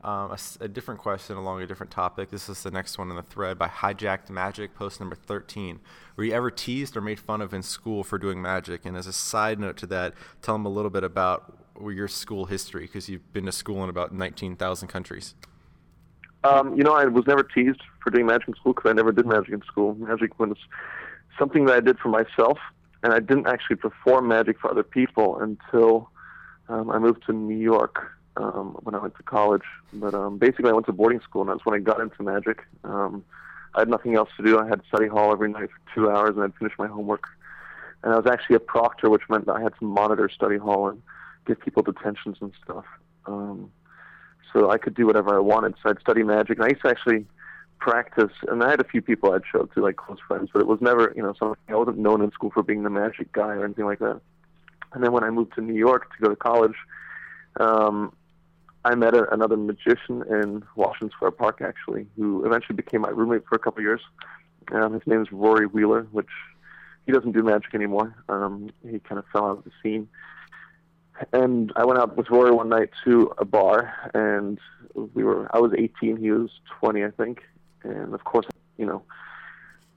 Um, 0.02 0.30
a, 0.30 0.38
a, 0.60 0.68
different 0.68 1.00
question 1.00 1.36
along 1.36 1.60
a 1.60 1.66
different 1.66 1.90
topic. 1.90 2.30
This 2.30 2.48
is 2.48 2.62
the 2.62 2.70
next 2.70 2.98
one 2.98 3.10
in 3.10 3.16
the 3.16 3.22
thread 3.22 3.58
by 3.58 3.66
Hijacked 3.66 4.30
Magic, 4.30 4.74
post 4.74 5.00
number 5.00 5.16
13. 5.16 5.80
Were 6.16 6.24
you 6.24 6.32
ever 6.32 6.52
teased 6.52 6.96
or 6.96 7.00
made 7.00 7.18
fun 7.18 7.40
of 7.40 7.52
in 7.52 7.62
school 7.62 8.04
for 8.04 8.16
doing 8.16 8.40
magic? 8.40 8.86
And 8.86 8.96
as 8.96 9.08
a 9.08 9.12
side 9.12 9.58
note 9.58 9.76
to 9.78 9.86
that, 9.88 10.14
tell 10.40 10.54
them 10.54 10.66
a 10.66 10.70
little 10.70 10.90
bit 10.90 11.02
about 11.02 11.58
your 11.80 12.06
school 12.06 12.46
history 12.46 12.82
because 12.82 13.08
you've 13.08 13.32
been 13.32 13.46
to 13.46 13.52
school 13.52 13.82
in 13.82 13.90
about 13.90 14.14
19,000 14.14 14.86
countries. 14.86 15.34
Um, 16.44 16.76
you 16.76 16.84
know, 16.84 16.92
I 16.92 17.04
was 17.06 17.26
never 17.26 17.42
teased 17.42 17.80
for 18.02 18.10
doing 18.10 18.26
magic 18.26 18.48
in 18.48 18.54
school 18.54 18.72
because 18.72 18.90
I 18.90 18.92
never 18.92 19.12
did 19.12 19.26
magic 19.26 19.52
in 19.52 19.62
school. 19.62 19.94
Magic 19.94 20.38
was 20.38 20.56
something 21.38 21.66
that 21.66 21.74
I 21.74 21.80
did 21.80 21.98
for 21.98 22.08
myself, 22.08 22.58
and 23.02 23.12
I 23.12 23.20
didn't 23.20 23.46
actually 23.46 23.76
perform 23.76 24.28
magic 24.28 24.58
for 24.60 24.70
other 24.70 24.82
people 24.82 25.40
until 25.40 26.10
um, 26.68 26.90
I 26.90 26.98
moved 26.98 27.24
to 27.26 27.32
New 27.32 27.56
York 27.56 28.12
um, 28.36 28.76
when 28.82 28.94
I 28.94 28.98
went 28.98 29.16
to 29.16 29.22
college. 29.22 29.64
But 29.92 30.14
um, 30.14 30.38
basically, 30.38 30.70
I 30.70 30.72
went 30.72 30.86
to 30.86 30.92
boarding 30.92 31.20
school, 31.20 31.42
and 31.42 31.50
that's 31.50 31.64
when 31.66 31.74
I 31.74 31.82
got 31.82 32.00
into 32.00 32.22
magic. 32.22 32.64
Um, 32.84 33.24
I 33.74 33.80
had 33.80 33.88
nothing 33.88 34.14
else 34.14 34.30
to 34.36 34.42
do. 34.42 34.58
I 34.58 34.66
had 34.66 34.80
study 34.88 35.08
hall 35.08 35.32
every 35.32 35.50
night 35.50 35.70
for 35.70 35.94
two 35.94 36.10
hours, 36.10 36.30
and 36.36 36.42
I'd 36.42 36.54
finish 36.54 36.72
my 36.78 36.86
homework. 36.86 37.24
And 38.02 38.12
I 38.12 38.16
was 38.16 38.26
actually 38.26 38.56
a 38.56 38.60
proctor, 38.60 39.10
which 39.10 39.22
meant 39.28 39.46
that 39.46 39.54
I 39.54 39.62
had 39.62 39.72
to 39.78 39.84
monitor 39.84 40.28
study 40.28 40.56
hall 40.56 40.88
and 40.88 41.02
give 41.46 41.60
people 41.60 41.82
detentions 41.82 42.36
and 42.40 42.52
stuff. 42.62 42.84
Um, 43.26 43.70
so 44.52 44.70
I 44.70 44.78
could 44.78 44.94
do 44.94 45.06
whatever 45.06 45.34
I 45.36 45.40
wanted. 45.40 45.74
So 45.82 45.90
I'd 45.90 46.00
study 46.00 46.22
magic, 46.22 46.58
and 46.58 46.66
I 46.66 46.68
used 46.70 46.82
to 46.82 46.88
actually 46.88 47.26
practice. 47.78 48.32
And 48.48 48.62
I 48.62 48.70
had 48.70 48.80
a 48.80 48.84
few 48.84 49.02
people 49.02 49.32
I'd 49.32 49.42
show 49.50 49.64
to, 49.64 49.80
like 49.80 49.96
close 49.96 50.18
friends, 50.26 50.50
but 50.52 50.60
it 50.60 50.66
was 50.66 50.80
never, 50.80 51.12
you 51.16 51.22
know, 51.22 51.34
something 51.38 51.56
I 51.68 51.76
wasn't 51.76 51.98
known 51.98 52.22
in 52.22 52.30
school 52.32 52.50
for 52.50 52.62
being 52.62 52.82
the 52.82 52.90
magic 52.90 53.32
guy 53.32 53.54
or 53.54 53.64
anything 53.64 53.84
like 53.84 54.00
that. 54.00 54.20
And 54.92 55.04
then 55.04 55.12
when 55.12 55.24
I 55.24 55.30
moved 55.30 55.54
to 55.54 55.60
New 55.60 55.74
York 55.74 56.10
to 56.14 56.22
go 56.22 56.28
to 56.30 56.36
college, 56.36 56.76
um, 57.60 58.12
I 58.84 58.94
met 58.94 59.14
a, 59.14 59.32
another 59.32 59.56
magician 59.56 60.22
in 60.30 60.64
Washington 60.76 61.10
Square 61.10 61.32
Park, 61.32 61.60
actually, 61.60 62.06
who 62.16 62.44
eventually 62.46 62.76
became 62.76 63.02
my 63.02 63.10
roommate 63.10 63.44
for 63.46 63.56
a 63.56 63.58
couple 63.58 63.80
of 63.80 63.84
years. 63.84 64.00
Um, 64.72 64.94
his 64.94 65.06
name 65.06 65.22
is 65.22 65.30
Rory 65.32 65.66
Wheeler, 65.66 66.06
which 66.10 66.28
he 67.06 67.12
doesn't 67.12 67.32
do 67.32 67.42
magic 67.42 67.74
anymore. 67.74 68.14
Um, 68.28 68.70
he 68.88 68.98
kind 68.98 69.18
of 69.18 69.24
fell 69.32 69.46
out 69.46 69.58
of 69.58 69.64
the 69.64 69.72
scene. 69.82 70.08
And 71.32 71.72
I 71.76 71.84
went 71.84 71.98
out 71.98 72.16
with 72.16 72.30
Rory 72.30 72.52
one 72.52 72.68
night 72.68 72.90
to 73.04 73.32
a 73.38 73.44
bar, 73.44 73.92
and 74.14 74.58
we 74.94 75.24
were. 75.24 75.48
I 75.54 75.58
was 75.58 75.72
18, 75.76 76.16
he 76.16 76.30
was 76.30 76.50
20, 76.80 77.04
I 77.04 77.10
think. 77.10 77.42
And 77.82 78.14
of 78.14 78.24
course, 78.24 78.46
you 78.76 78.86
know, 78.86 79.02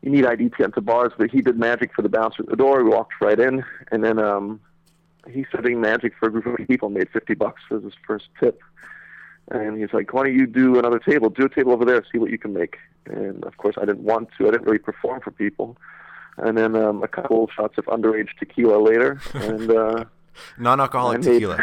you 0.01 0.09
need 0.09 0.25
ID 0.25 0.49
to 0.49 0.55
get 0.57 0.65
into 0.67 0.81
bars, 0.81 1.13
but 1.17 1.29
he 1.29 1.41
did 1.41 1.57
magic 1.57 1.93
for 1.93 2.01
the 2.01 2.09
bouncer 2.09 2.43
at 2.43 2.49
the 2.49 2.55
door. 2.55 2.83
We 2.83 2.89
walked 2.89 3.13
right 3.21 3.39
in, 3.39 3.63
and 3.91 4.03
then 4.03 4.17
um, 4.19 4.59
he 5.29 5.45
studying 5.49 5.79
magic 5.79 6.13
for 6.19 6.27
a 6.27 6.31
group 6.31 6.47
of 6.47 6.67
people, 6.67 6.89
made 6.89 7.09
50 7.09 7.35
bucks 7.35 7.61
as 7.71 7.83
his 7.83 7.93
first 8.05 8.25
tip. 8.39 8.61
And 9.49 9.79
he's 9.79 9.93
like, 9.93 10.13
why 10.13 10.23
don't 10.23 10.35
you 10.35 10.47
do 10.47 10.79
another 10.79 10.99
table? 10.99 11.29
Do 11.29 11.45
a 11.45 11.49
table 11.49 11.73
over 11.73 11.85
there, 11.85 12.03
see 12.11 12.17
what 12.17 12.31
you 12.31 12.37
can 12.37 12.53
make. 12.53 12.77
And 13.05 13.43
of 13.43 13.57
course, 13.57 13.75
I 13.79 13.85
didn't 13.85 14.03
want 14.03 14.29
to. 14.37 14.47
I 14.47 14.51
didn't 14.51 14.65
really 14.65 14.79
perform 14.79 15.21
for 15.21 15.31
people. 15.31 15.77
And 16.37 16.57
then 16.57 16.75
um, 16.75 17.03
a 17.03 17.07
couple 17.07 17.49
shots 17.55 17.77
of 17.77 17.85
underage 17.85 18.29
tequila 18.39 18.77
later, 18.77 19.19
and 19.33 19.69
uh, 19.69 20.05
non-alcoholic 20.57 21.21
tequila. 21.21 21.57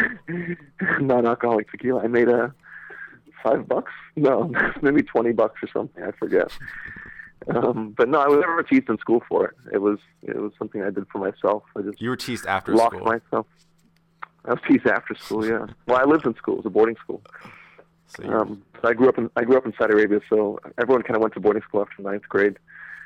non-alcoholic 0.99 1.71
tequila. 1.71 2.03
I 2.03 2.07
made 2.07 2.29
a 2.29 2.53
five 3.43 3.67
bucks. 3.67 3.91
No, 4.15 4.51
maybe 4.81 5.03
twenty 5.03 5.31
bucks 5.31 5.61
or 5.63 5.69
something. 5.71 6.03
I 6.03 6.11
forget. 6.11 6.51
Um, 7.47 7.93
but 7.97 8.09
no, 8.09 8.19
I 8.19 8.27
was 8.27 8.39
never 8.41 8.63
teased 8.63 8.89
in 8.89 8.97
school 8.97 9.23
for 9.27 9.45
it. 9.45 9.55
It 9.73 9.79
was 9.79 9.99
it 10.21 10.35
was 10.37 10.51
something 10.57 10.81
I 10.81 10.89
did 10.89 11.07
for 11.11 11.19
myself. 11.19 11.63
I 11.75 11.81
just 11.81 12.01
you 12.01 12.09
were 12.09 12.17
teased 12.17 12.45
after 12.45 12.73
locked 12.75 12.95
school. 12.95 13.07
myself. 13.07 13.47
I 14.45 14.51
was 14.51 14.59
teased 14.67 14.87
after 14.87 15.15
school. 15.15 15.45
Yeah. 15.45 15.67
well, 15.87 15.97
I 15.97 16.03
lived 16.03 16.25
in 16.25 16.35
school. 16.35 16.55
It 16.55 16.57
was 16.57 16.65
a 16.65 16.69
boarding 16.69 16.97
school. 16.97 17.21
So 18.07 18.23
um, 18.23 18.63
I 18.83 18.93
grew 18.93 19.07
up 19.07 19.17
in 19.17 19.29
I 19.35 19.43
grew 19.43 19.57
up 19.57 19.65
in 19.65 19.73
Saudi 19.77 19.93
Arabia, 19.93 20.19
so 20.29 20.59
everyone 20.79 21.03
kind 21.03 21.15
of 21.15 21.21
went 21.21 21.33
to 21.35 21.39
boarding 21.39 21.61
school 21.63 21.81
after 21.81 22.01
ninth 22.01 22.27
grade 22.27 22.57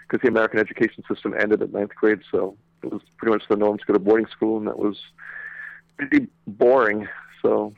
because 0.07 0.21
the 0.21 0.29
American 0.29 0.59
education 0.59 1.03
system 1.07 1.33
ended 1.39 1.61
at 1.61 1.71
ninth 1.71 1.93
grade. 1.95 2.19
So 2.31 2.57
it 2.83 2.91
was 2.91 3.01
pretty 3.17 3.33
much 3.33 3.43
the 3.49 3.55
norm 3.55 3.77
to 3.77 3.85
go 3.85 3.93
to 3.93 3.99
boarding 3.99 4.27
school, 4.27 4.57
and 4.57 4.67
that 4.67 4.79
was 4.79 4.99
pretty 5.97 6.27
boring. 6.47 7.07
So 7.41 7.73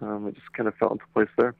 um, 0.00 0.28
it 0.28 0.34
just 0.34 0.52
kind 0.52 0.68
of 0.68 0.74
fell 0.76 0.92
into 0.92 1.04
place 1.14 1.28
there. 1.36 1.54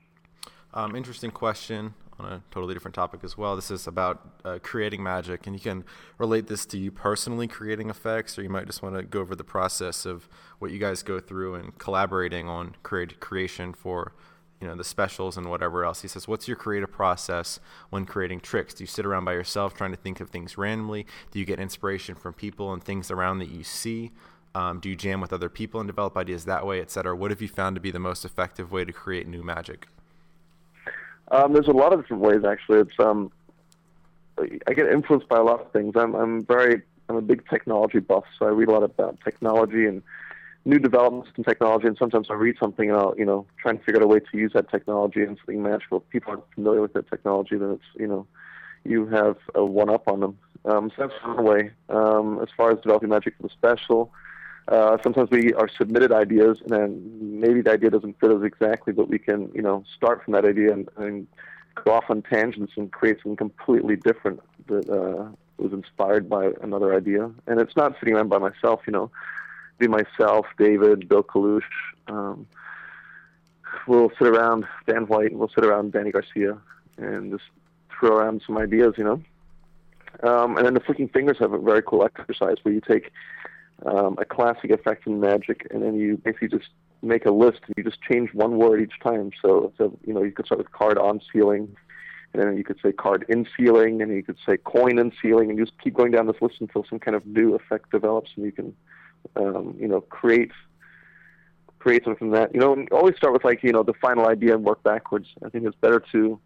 Um, 0.74 0.94
interesting 0.94 1.30
question 1.30 1.94
on 2.18 2.32
a 2.32 2.42
totally 2.50 2.74
different 2.74 2.94
topic 2.94 3.20
as 3.22 3.38
well. 3.38 3.56
This 3.56 3.70
is 3.70 3.86
about 3.86 4.40
uh, 4.44 4.58
creating 4.62 5.02
magic, 5.02 5.46
and 5.46 5.54
you 5.54 5.60
can 5.60 5.84
relate 6.18 6.46
this 6.48 6.66
to 6.66 6.78
you 6.78 6.90
personally 6.90 7.46
creating 7.46 7.90
effects, 7.90 8.38
or 8.38 8.42
you 8.42 8.48
might 8.48 8.66
just 8.66 8.82
want 8.82 8.96
to 8.96 9.02
go 9.02 9.20
over 9.20 9.34
the 9.34 9.44
process 9.44 10.04
of 10.04 10.28
what 10.58 10.70
you 10.70 10.78
guys 10.78 11.02
go 11.02 11.20
through 11.20 11.54
and 11.54 11.78
collaborating 11.78 12.48
on 12.48 12.74
create 12.82 13.20
creation 13.20 13.72
for 13.72 14.12
you 14.60 14.66
know 14.66 14.74
the 14.74 14.84
specials 14.84 15.36
and 15.36 15.48
whatever 15.48 15.84
else. 15.84 16.02
He 16.02 16.08
says, 16.08 16.26
"What's 16.26 16.48
your 16.48 16.56
creative 16.56 16.90
process 16.90 17.60
when 17.90 18.04
creating 18.04 18.40
tricks? 18.40 18.74
Do 18.74 18.82
you 18.82 18.88
sit 18.88 19.06
around 19.06 19.24
by 19.24 19.34
yourself 19.34 19.74
trying 19.74 19.92
to 19.92 19.96
think 19.96 20.20
of 20.20 20.30
things 20.30 20.58
randomly? 20.58 21.06
Do 21.30 21.38
you 21.38 21.44
get 21.44 21.60
inspiration 21.60 22.16
from 22.16 22.34
people 22.34 22.72
and 22.72 22.82
things 22.82 23.10
around 23.10 23.38
that 23.38 23.50
you 23.50 23.62
see?" 23.62 24.10
Um, 24.58 24.80
do 24.80 24.88
you 24.88 24.96
jam 24.96 25.20
with 25.20 25.32
other 25.32 25.48
people 25.48 25.78
and 25.78 25.86
develop 25.86 26.16
ideas 26.16 26.44
that 26.46 26.66
way, 26.66 26.80
etc.? 26.80 27.14
What 27.14 27.30
have 27.30 27.40
you 27.40 27.46
found 27.46 27.76
to 27.76 27.80
be 27.80 27.92
the 27.92 28.00
most 28.00 28.24
effective 28.24 28.72
way 28.72 28.84
to 28.84 28.92
create 28.92 29.28
new 29.28 29.44
magic? 29.44 29.86
Um, 31.30 31.52
there's 31.52 31.68
a 31.68 31.72
lot 31.72 31.92
of 31.92 32.00
different 32.00 32.22
ways 32.22 32.40
actually. 32.44 32.80
It's 32.80 32.98
um, 32.98 33.30
I 34.66 34.72
get 34.72 34.88
influenced 34.88 35.28
by 35.28 35.36
a 35.36 35.44
lot 35.44 35.60
of 35.60 35.70
things. 35.70 35.94
I'm 35.94 36.12
I'm 36.16 36.44
very 36.44 36.82
I'm 37.08 37.14
a 37.14 37.22
big 37.22 37.48
technology 37.48 38.00
buff, 38.00 38.24
so 38.36 38.46
I 38.46 38.48
read 38.48 38.68
a 38.68 38.72
lot 38.72 38.82
about 38.82 39.18
technology 39.22 39.86
and 39.86 40.02
new 40.64 40.80
developments 40.80 41.30
in 41.36 41.44
technology. 41.44 41.86
And 41.86 41.96
sometimes 41.96 42.26
I 42.28 42.34
read 42.34 42.56
something 42.58 42.90
and 42.90 42.98
I'll 42.98 43.14
you 43.16 43.26
know 43.26 43.46
try 43.62 43.70
and 43.70 43.80
figure 43.84 44.00
out 44.00 44.04
a 44.04 44.08
way 44.08 44.18
to 44.18 44.36
use 44.36 44.54
that 44.54 44.70
technology 44.72 45.22
and 45.22 45.36
something 45.38 45.62
magical. 45.62 45.98
If 45.98 46.08
people 46.08 46.32
aren't 46.32 46.52
familiar 46.56 46.82
with 46.82 46.94
that 46.94 47.08
technology, 47.08 47.56
then 47.56 47.70
it's 47.70 47.90
you 47.96 48.08
know 48.08 48.26
you 48.84 49.06
have 49.06 49.36
a 49.54 49.64
one 49.64 49.88
up 49.88 50.08
on 50.08 50.18
them. 50.18 50.38
Um, 50.64 50.90
so 50.96 51.06
that's 51.06 51.22
one 51.22 51.44
way. 51.44 51.70
Um, 51.90 52.40
as 52.42 52.48
far 52.56 52.72
as 52.72 52.80
developing 52.80 53.10
magic 53.10 53.36
for 53.36 53.44
the 53.44 53.50
special, 53.50 54.10
uh, 54.68 54.98
sometimes 55.02 55.30
we 55.30 55.54
are 55.54 55.68
submitted 55.68 56.12
ideas, 56.12 56.60
and 56.60 56.70
then 56.70 57.40
maybe 57.40 57.62
the 57.62 57.72
idea 57.72 57.90
doesn't 57.90 58.20
fit 58.20 58.30
us 58.30 58.42
exactly, 58.44 58.92
but 58.92 59.08
we 59.08 59.18
can, 59.18 59.50
you 59.54 59.62
know, 59.62 59.82
start 59.96 60.22
from 60.22 60.34
that 60.34 60.44
idea 60.44 60.72
and, 60.72 60.88
and 60.98 61.26
go 61.84 61.92
off 61.92 62.04
on 62.08 62.20
tangents 62.22 62.72
and 62.76 62.92
create 62.92 63.16
something 63.22 63.36
completely 63.36 63.96
different 63.96 64.40
that 64.66 64.88
uh, 64.90 65.28
was 65.56 65.72
inspired 65.72 66.28
by 66.28 66.50
another 66.60 66.94
idea. 66.94 67.30
And 67.46 67.60
it's 67.60 67.76
not 67.76 67.96
sitting 67.98 68.14
around 68.14 68.28
by 68.28 68.38
myself, 68.38 68.82
you 68.86 68.92
know. 68.92 69.10
Be 69.78 69.88
myself, 69.88 70.46
David, 70.58 71.08
Bill 71.08 71.22
Kalush. 71.22 71.62
Um, 72.08 72.46
we'll 73.86 74.10
sit 74.18 74.26
around 74.26 74.66
Dan 74.86 75.06
White, 75.06 75.30
and 75.30 75.38
we'll 75.38 75.48
sit 75.48 75.64
around 75.64 75.92
Danny 75.92 76.10
Garcia, 76.10 76.58
and 76.98 77.32
just 77.32 77.44
throw 77.98 78.16
around 78.16 78.42
some 78.46 78.58
ideas, 78.58 78.94
you 78.98 79.04
know. 79.04 79.22
Um, 80.22 80.56
and 80.56 80.66
then 80.66 80.74
the 80.74 80.80
Flicking 80.80 81.08
Fingers 81.08 81.38
have 81.38 81.52
a 81.52 81.58
very 81.58 81.82
cool 81.82 82.04
exercise 82.04 82.56
where 82.62 82.74
you 82.74 82.80
take 82.80 83.12
um, 83.86 84.16
a 84.18 84.24
classic 84.24 84.70
effect 84.70 85.06
in 85.06 85.20
Magic, 85.20 85.66
and 85.70 85.82
then 85.82 85.94
you 85.94 86.16
basically 86.16 86.48
just 86.48 86.68
make 87.02 87.26
a 87.26 87.30
list 87.30 87.60
and 87.66 87.74
you 87.76 87.84
just 87.84 88.02
change 88.02 88.34
one 88.34 88.58
word 88.58 88.80
each 88.80 88.98
time. 89.02 89.30
So, 89.40 89.72
so 89.78 89.96
you 90.04 90.12
know, 90.12 90.22
you 90.22 90.32
could 90.32 90.46
start 90.46 90.58
with 90.58 90.72
card 90.72 90.98
on 90.98 91.20
ceiling, 91.32 91.76
and 92.32 92.42
then 92.42 92.56
you 92.56 92.64
could 92.64 92.78
say 92.82 92.92
card 92.92 93.24
in 93.28 93.46
ceiling, 93.56 94.02
and 94.02 94.12
you 94.12 94.22
could 94.22 94.38
say 94.44 94.56
coin 94.56 94.98
in 94.98 95.12
ceiling, 95.22 95.50
and 95.50 95.58
you 95.58 95.64
just 95.64 95.78
keep 95.78 95.94
going 95.94 96.10
down 96.10 96.26
this 96.26 96.40
list 96.40 96.56
until 96.60 96.84
some 96.88 96.98
kind 96.98 97.16
of 97.16 97.24
new 97.26 97.54
effect 97.54 97.90
develops, 97.90 98.30
and 98.36 98.44
you 98.44 98.52
can, 98.52 98.74
um, 99.36 99.76
you 99.78 99.88
know, 99.88 100.00
create 100.00 100.50
create 101.78 102.02
something 102.02 102.18
from 102.18 102.30
that. 102.32 102.52
You 102.52 102.60
know, 102.60 102.84
always 102.90 103.16
start 103.16 103.32
with 103.32 103.44
like 103.44 103.62
you 103.62 103.72
know 103.72 103.82
the 103.82 103.94
final 103.94 104.28
idea 104.28 104.54
and 104.54 104.64
work 104.64 104.82
backwards. 104.82 105.28
I 105.44 105.48
think 105.48 105.64
it's 105.64 105.76
better 105.76 106.02
to 106.12 106.40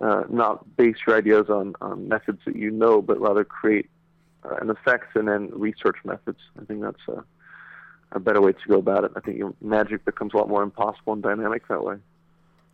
uh, 0.00 0.24
not 0.28 0.76
base 0.76 0.96
your 1.06 1.16
ideas 1.16 1.48
on, 1.48 1.74
on 1.80 2.08
methods 2.08 2.40
that 2.46 2.56
you 2.56 2.70
know, 2.70 3.00
but 3.00 3.20
rather 3.20 3.44
create 3.44 3.88
uh, 4.44 4.56
an 4.56 4.70
effect 4.70 5.16
and 5.16 5.28
then 5.28 5.50
research 5.52 5.96
methods. 6.04 6.38
I 6.60 6.64
think 6.64 6.82
that's 6.82 7.08
a, 7.08 7.24
a 8.12 8.20
better 8.20 8.40
way 8.40 8.52
to 8.52 8.68
go 8.68 8.78
about 8.78 9.04
it. 9.04 9.12
I 9.16 9.20
think 9.20 9.42
magic 9.62 10.04
becomes 10.04 10.34
a 10.34 10.36
lot 10.36 10.48
more 10.48 10.62
impossible 10.62 11.12
and 11.12 11.22
dynamic 11.22 11.66
that 11.68 11.82
way. 11.82 11.96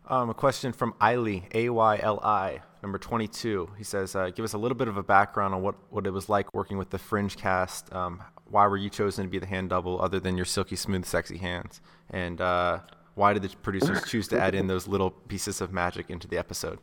Um, 0.07 0.29
a 0.29 0.33
question 0.33 0.73
from 0.73 0.93
Ayli, 0.93 1.43
A 1.53 1.69
Y 1.69 1.99
L 2.01 2.19
I, 2.21 2.59
number 2.81 2.97
22. 2.97 3.69
He 3.77 3.83
says, 3.83 4.15
uh, 4.15 4.29
Give 4.29 4.43
us 4.43 4.53
a 4.53 4.57
little 4.57 4.77
bit 4.77 4.87
of 4.87 4.97
a 4.97 5.03
background 5.03 5.53
on 5.53 5.61
what, 5.61 5.75
what 5.89 6.07
it 6.07 6.11
was 6.11 6.27
like 6.27 6.53
working 6.53 6.77
with 6.77 6.89
the 6.89 6.97
Fringe 6.97 7.37
cast. 7.37 7.93
Um, 7.93 8.21
why 8.49 8.67
were 8.67 8.77
you 8.77 8.89
chosen 8.89 9.25
to 9.25 9.29
be 9.29 9.39
the 9.39 9.45
hand 9.45 9.69
double 9.69 10.01
other 10.01 10.19
than 10.19 10.35
your 10.35 10.45
silky 10.45 10.75
smooth, 10.75 11.05
sexy 11.05 11.37
hands? 11.37 11.81
And 12.09 12.41
uh, 12.41 12.79
why 13.15 13.33
did 13.33 13.43
the 13.43 13.55
producers 13.57 14.03
choose 14.05 14.27
to 14.29 14.39
add 14.39 14.55
in 14.55 14.67
those 14.67 14.87
little 14.87 15.11
pieces 15.11 15.61
of 15.61 15.71
magic 15.71 16.09
into 16.09 16.27
the 16.27 16.37
episode? 16.37 16.79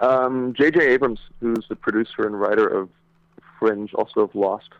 Um, 0.00 0.54
J.J. 0.56 0.80
Abrams, 0.88 1.20
who's 1.40 1.64
the 1.68 1.76
producer 1.76 2.26
and 2.26 2.38
writer 2.38 2.66
of 2.66 2.88
Fringe, 3.58 3.92
also 3.94 4.20
of 4.20 4.34
Lost 4.34 4.70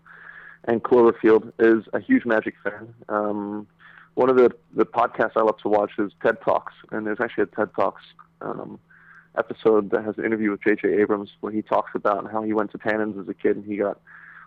and 0.64 0.83
Cloverfield, 0.83 1.52
is 1.59 1.85
a 1.92 2.00
huge 2.00 2.25
Magic 2.25 2.54
fan. 2.62 2.95
Um, 3.09 3.66
one 4.14 4.30
of 4.30 4.37
the 4.37 4.50
the 4.75 4.87
podcasts 4.87 5.33
I 5.37 5.42
love 5.42 5.59
to 5.59 5.68
watch 5.68 5.92
is 5.99 6.12
TED 6.23 6.40
Talks, 6.42 6.73
and 6.90 7.06
there's 7.06 7.21
actually 7.21 7.45
a 7.45 7.47
TED 7.47 7.71
Talks 7.75 8.02
um, 8.40 8.78
episode 9.38 9.90
that 9.90 10.04
has 10.04 10.16
an 10.18 10.25
interview 10.25 10.50
with 10.50 10.62
J.J. 10.62 11.00
Abrams 11.00 11.30
where 11.40 11.52
he 11.52 11.62
talks 11.62 11.90
about 11.95 12.30
how 12.30 12.42
he 12.42 12.52
went 12.52 12.73
to 12.73 12.78
Tannen's 12.78 13.18
as 13.18 13.28
a 13.28 13.35
kid 13.35 13.56
and 13.56 13.64
he 13.64 13.76
got, 13.76 14.00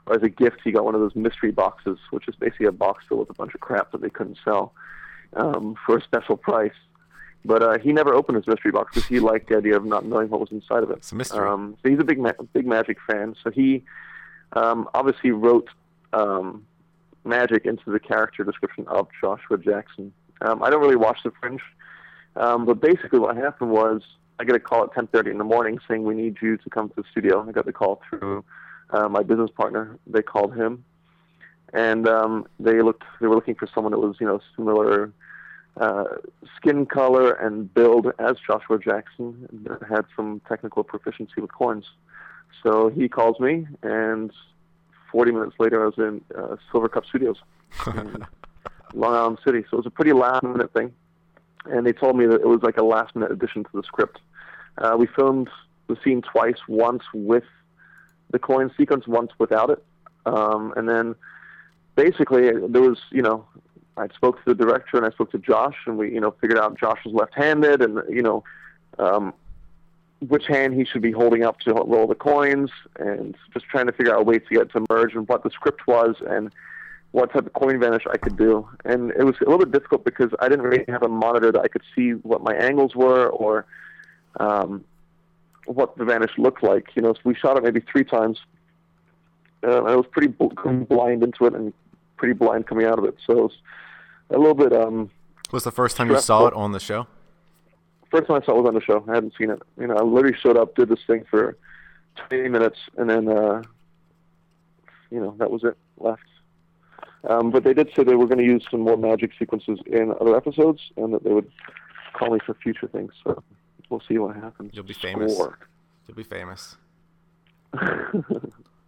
or 0.06 0.16
as 0.16 0.24
a 0.24 0.30
gift, 0.30 0.58
he 0.64 0.72
got 0.72 0.86
one 0.86 0.96
of 0.96 1.02
those 1.02 1.16
mystery 1.16 1.52
boxes, 1.52 1.98
which 2.12 2.28
is 2.28 2.36
basically 2.36 2.66
a 2.66 2.72
box 2.72 3.04
filled 3.08 3.22
with 3.22 3.30
a 3.30 3.34
bunch 3.34 3.54
of 3.54 3.62
crap 3.62 3.92
that 3.92 4.02
they 4.02 4.10
couldn't 4.10 4.38
sell 4.44 4.74
um, 5.34 5.76
for 5.86 5.98
a 5.98 6.04
special 6.04 6.38
price. 6.38 6.74
But 7.46 7.64
uh, 7.64 7.78
he 7.78 7.94
never 7.94 8.14
opened 8.14 8.36
his 8.36 8.48
mystery 8.48 8.72
box 8.72 8.94
because 8.94 9.08
he 9.08 9.20
liked 9.20 9.50
the 9.50 9.58
idea 9.58 9.78
of 9.78 9.86
not 9.86 10.06
knowing 10.06 10.30
what 10.30 10.42
was 10.42 10.52
inside 10.52 10.84
of 10.84 10.92
it. 10.92 10.98
It's 10.98 11.12
a 11.12 11.16
mystery. 11.16 11.48
Um, 11.48 11.78
so 11.82 11.90
he's 11.90 12.00
a 12.00 12.04
big, 12.04 12.20
ma- 12.20 12.34
big 12.54 12.66
Magic 12.66 12.98
fan. 13.08 13.36
So 13.44 13.50
he 13.50 13.84
um, 14.54 14.90
obviously 14.94 15.32
wrote 15.32 15.70
um, 16.14 16.66
magic 17.24 17.66
into 17.66 17.92
the 17.92 18.00
character 18.00 18.44
description 18.44 18.86
of 18.88 19.08
Joshua 19.22 19.58
Jackson. 19.58 20.12
Um, 20.42 20.64
I 20.64 20.70
don't 20.70 20.82
really 20.82 20.96
watch 20.96 21.20
The 21.24 21.32
Fringe, 21.40 21.62
um, 22.36 22.66
but 22.66 22.82
basically 22.82 23.20
what 23.20 23.36
happened 23.36 23.72
was 23.72 24.02
I 24.40 24.46
get 24.46 24.56
a 24.56 24.60
call 24.60 24.84
at 24.84 24.94
10:30 24.94 25.32
in 25.32 25.38
the 25.38 25.44
morning 25.44 25.80
saying 25.88 26.04
we 26.04 26.16
need 26.16 26.38
you 26.42 26.58
to 26.58 26.70
come 26.70 26.90
to 26.90 26.96
the 26.96 27.04
studio. 27.12 27.46
I 27.48 27.52
got 27.52 27.66
the 27.66 27.74
call 27.74 28.02
through 28.10 28.44
uh, 28.92 29.10
my 29.10 29.22
business 29.22 29.52
partner. 29.52 29.98
They 30.08 30.22
called 30.22 30.56
him, 30.56 30.86
and 31.74 32.08
um, 32.08 32.48
they 32.60 32.82
looked. 32.82 33.04
They 33.20 33.28
were 33.28 33.36
looking 33.36 33.56
for 33.56 33.68
someone 33.74 33.92
that 33.92 34.00
was 34.00 34.16
you 34.20 34.28
know 34.28 34.40
similar 34.56 35.12
uh, 35.78 36.06
skin 36.56 36.86
color 36.86 37.34
and 37.34 37.74
build 37.74 38.08
as 38.18 38.38
Joshua 38.46 38.80
Jackson 38.80 39.48
that 39.64 39.84
had 39.88 40.06
some 40.16 40.42
technical 40.48 40.84
proficiency 40.84 41.42
with 41.42 41.52
coins. 41.52 41.86
So 42.64 42.90
he 42.90 43.08
calls 43.08 43.40
me, 43.40 43.68
and 43.84 44.32
40 45.12 45.32
minutes 45.32 45.56
later, 45.60 45.84
I 45.84 45.86
was 45.86 45.98
in 45.98 46.22
uh, 46.38 46.56
Silvercup 46.72 47.06
Studios 47.06 47.38
in 47.88 48.26
Long 48.94 49.16
Island 49.16 49.40
City. 49.46 49.64
So 49.70 49.76
it 49.76 49.78
was 49.78 49.86
a 49.86 49.92
pretty 49.92 50.14
last 50.14 50.44
minute 50.44 50.74
thing. 50.74 50.94
And 51.66 51.86
they 51.86 51.94
told 51.94 52.18
me 52.18 52.26
that 52.26 52.42
it 52.42 52.48
was 52.48 52.62
like 52.64 52.78
a 52.78 52.84
last 52.84 53.16
minute 53.16 53.32
addition 53.32 53.64
to 53.64 53.70
the 53.74 53.84
script. 53.84 54.20
Uh, 54.78 54.96
we 54.98 55.08
filmed 55.08 55.50
the 55.88 55.98
scene 56.04 56.22
twice, 56.22 56.58
once 56.68 57.04
with 57.14 57.44
the 58.32 58.40
coin 58.40 58.72
sequence, 58.78 59.08
once 59.08 59.32
without 59.40 59.70
it. 59.70 59.84
Um, 60.26 60.74
and 60.78 60.88
then 60.88 61.16
basically, 61.96 62.52
there 62.68 62.82
was, 62.82 63.00
you 63.12 63.22
know, 63.22 63.46
I 63.98 64.08
spoke 64.16 64.38
to 64.38 64.54
the 64.54 64.56
director 64.56 64.98
and 64.98 65.06
I 65.06 65.10
spoke 65.10 65.32
to 65.32 65.38
Josh, 65.38 65.76
and 65.86 65.98
we, 65.98 66.14
you 66.14 66.22
know, 66.22 66.32
figured 66.40 66.60
out 66.60 66.80
Josh 66.80 67.00
was 67.06 67.14
left-handed, 67.14 67.82
and 67.82 68.02
you 68.10 68.22
know, 68.22 68.44
um, 68.98 69.34
which 70.28 70.48
hand 70.48 70.74
he 70.74 70.86
should 70.86 71.02
be 71.02 71.12
holding 71.12 71.44
up 71.44 71.60
to 71.62 71.74
roll 71.74 72.08
the 72.08 72.16
coins, 72.16 72.72
and 72.98 73.36
just 73.54 73.66
trying 73.68 73.86
to 73.86 73.94
figure 73.94 74.14
out 74.14 74.22
a 74.22 74.24
way 74.24 74.40
to 74.40 74.50
get 74.50 74.72
to 74.74 74.86
merge 74.90 75.16
and 75.16 75.28
what 75.28 75.44
the 75.44 75.50
script 75.50 75.88
was 75.88 76.16
and 76.28 76.52
what 77.12 77.32
type 77.34 77.46
of 77.46 77.54
coin 77.54 77.80
vanish 77.80 78.04
I 78.12 78.18
could 78.18 78.38
do. 78.38 78.68
And 78.86 79.12
it 79.12 79.24
was 79.24 79.36
a 79.42 79.50
little 79.50 79.60
bit 79.60 79.72
difficult 79.72 80.06
because 80.06 80.32
I 80.40 80.50
didn't 80.50 80.66
really 80.66 80.86
have 80.90 81.04
a 81.04 81.08
monitor 81.08 81.52
that 81.52 81.62
I 81.62 81.68
could 81.68 81.82
see 81.96 82.12
what 82.12 82.44
my 82.44 82.54
angles 82.54 82.96
were 82.96 83.30
or 83.30 83.66
um, 84.40 84.84
what 85.66 85.98
the 85.98 86.06
vanish 86.06 86.32
looked 86.38 86.64
like. 86.64 86.88
You 86.96 87.02
know, 87.02 87.14
so 87.14 87.22
we 87.24 87.34
shot 87.34 87.58
it 87.58 87.64
maybe 87.64 87.80
three 87.80 88.04
times, 88.04 88.40
uh, 89.64 89.80
and 89.80 89.88
I 89.88 89.96
was 89.96 90.06
pretty 90.12 90.28
bl- 90.28 90.48
blind 90.48 91.24
into 91.24 91.46
it 91.46 91.54
and 91.54 91.74
pretty 92.18 92.34
blind 92.34 92.68
coming 92.68 92.86
out 92.86 93.00
of 93.00 93.06
it. 93.06 93.16
So 93.26 93.34
it 93.34 93.44
was 93.44 93.58
a 94.32 94.38
little 94.38 94.54
bit. 94.54 94.74
Um, 94.74 95.10
was 95.52 95.64
the 95.64 95.72
first 95.72 95.98
time 95.98 96.10
you 96.12 96.20
saw 96.20 96.46
it 96.46 96.54
on 96.54 96.74
the 96.74 96.80
show? 96.80 97.08
First 98.12 98.28
time 98.28 98.42
I 98.42 98.46
saw 98.46 98.54
it 98.54 98.62
was 98.62 98.68
on 98.68 98.74
the 98.74 98.82
show. 98.82 99.04
I 99.08 99.16
hadn't 99.16 99.34
seen 99.38 99.52
it. 99.52 99.62
You 99.80 99.88
know, 99.88 99.96
I 99.96 100.02
literally 100.02 100.38
showed 100.42 100.58
up, 100.58 100.76
did 100.76 100.90
this 100.90 101.00
thing 101.06 101.26
for 101.30 101.58
20 102.30 102.50
minutes, 102.50 102.78
and 102.98 103.10
then, 103.10 103.28
uh, 103.28 103.62
you 105.12 105.20
know, 105.20 105.36
that 105.38 105.52
was 105.52 105.64
it. 105.64 105.78
Left. 105.98 106.22
Um, 107.30 107.52
but 107.52 107.64
they 107.64 107.74
did 107.74 107.90
say 107.96 108.04
they 108.04 108.16
were 108.16 108.26
going 108.26 108.38
to 108.40 108.46
use 108.46 108.66
some 108.72 108.80
more 108.80 108.98
magic 108.98 109.32
sequences 109.38 109.80
in 109.86 110.14
other 110.20 110.36
episodes, 110.36 110.80
and 110.98 111.14
that 111.14 111.24
they 111.24 111.34
would 111.34 111.52
call 112.14 112.32
me 112.32 112.40
for 112.46 112.54
future 112.56 112.88
things. 112.88 113.12
So 113.24 113.44
we'll 113.90 114.02
see 114.08 114.18
what 114.18 114.36
happens. 114.36 114.72
You'll 114.74 114.86
be 114.86 114.94
famous. 114.94 115.38
You'll 115.38 116.16
be 116.16 116.24
famous. 116.24 116.78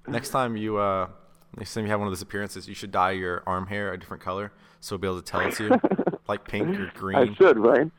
Next 0.07 0.29
time 0.29 0.57
you 0.57 0.77
uh, 0.77 1.09
next 1.55 1.75
time 1.75 1.83
you 1.83 1.91
have 1.91 1.99
one 1.99 2.07
of 2.07 2.11
those 2.11 2.23
appearances, 2.23 2.67
you 2.67 2.73
should 2.73 2.91
dye 2.91 3.11
your 3.11 3.43
arm 3.45 3.67
hair 3.67 3.93
a 3.93 3.99
different 3.99 4.23
color 4.23 4.51
so 4.81 4.95
we'll 4.95 4.99
be 4.99 5.07
able 5.07 5.21
to 5.21 5.31
tell 5.31 5.41
it's 5.41 5.59
you, 5.59 5.69
like 6.27 6.47
pink 6.47 6.77
or 6.77 6.91
green. 6.95 7.17
I 7.17 7.33
should, 7.35 7.57
right? 7.57 7.89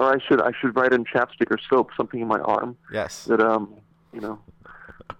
Or 0.00 0.14
I 0.14 0.18
should 0.26 0.40
I 0.40 0.52
should 0.58 0.74
write 0.74 0.92
in 0.94 1.04
chapstick 1.04 1.50
or 1.50 1.58
soap 1.68 1.90
something 1.96 2.20
in 2.20 2.26
my 2.28 2.38
arm 2.40 2.76
Yes. 2.92 3.24
that 3.24 3.40
um 3.40 3.74
you 4.14 4.20
know 4.22 4.38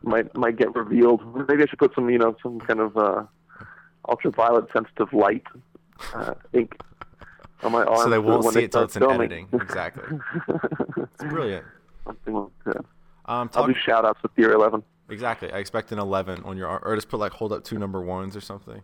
might 0.02 0.34
might 0.36 0.56
get 0.56 0.74
revealed. 0.74 1.20
Maybe 1.48 1.62
I 1.62 1.66
should 1.66 1.78
put 1.78 1.94
some 1.94 2.08
you 2.08 2.18
know 2.18 2.34
some 2.42 2.60
kind 2.60 2.80
of 2.80 2.96
uh, 2.96 3.24
ultraviolet 4.08 4.66
sensitive 4.72 5.12
light 5.12 5.44
uh, 6.14 6.34
ink 6.54 6.72
on 7.62 7.72
my 7.72 7.82
arm 7.84 7.98
So 7.98 8.08
they 8.08 8.18
won't 8.18 8.42
when 8.44 8.54
see 8.54 8.64
it 8.64 8.72
till 8.72 8.84
it's 8.84 8.96
in 8.96 9.00
filming. 9.02 9.20
editing. 9.20 9.48
Exactly. 9.52 10.18
It's 10.96 11.24
brilliant. 11.24 11.66
Something 12.06 12.34
like 12.34 12.48
that. 12.64 12.84
Um, 13.26 13.50
I'll 13.54 13.66
do 13.66 13.74
shout 13.74 14.04
outs 14.06 14.20
to 14.22 14.28
Theory 14.28 14.54
Eleven. 14.54 14.82
exactly. 15.10 15.52
I 15.52 15.58
expect 15.58 15.92
an 15.92 15.98
11 15.98 16.42
on 16.44 16.56
your 16.56 16.66
arm, 16.68 16.80
or 16.84 16.94
just 16.96 17.10
put 17.10 17.20
like 17.20 17.32
hold 17.32 17.52
up 17.52 17.62
two 17.64 17.78
number 17.78 18.00
ones 18.00 18.34
or 18.34 18.40
something. 18.40 18.80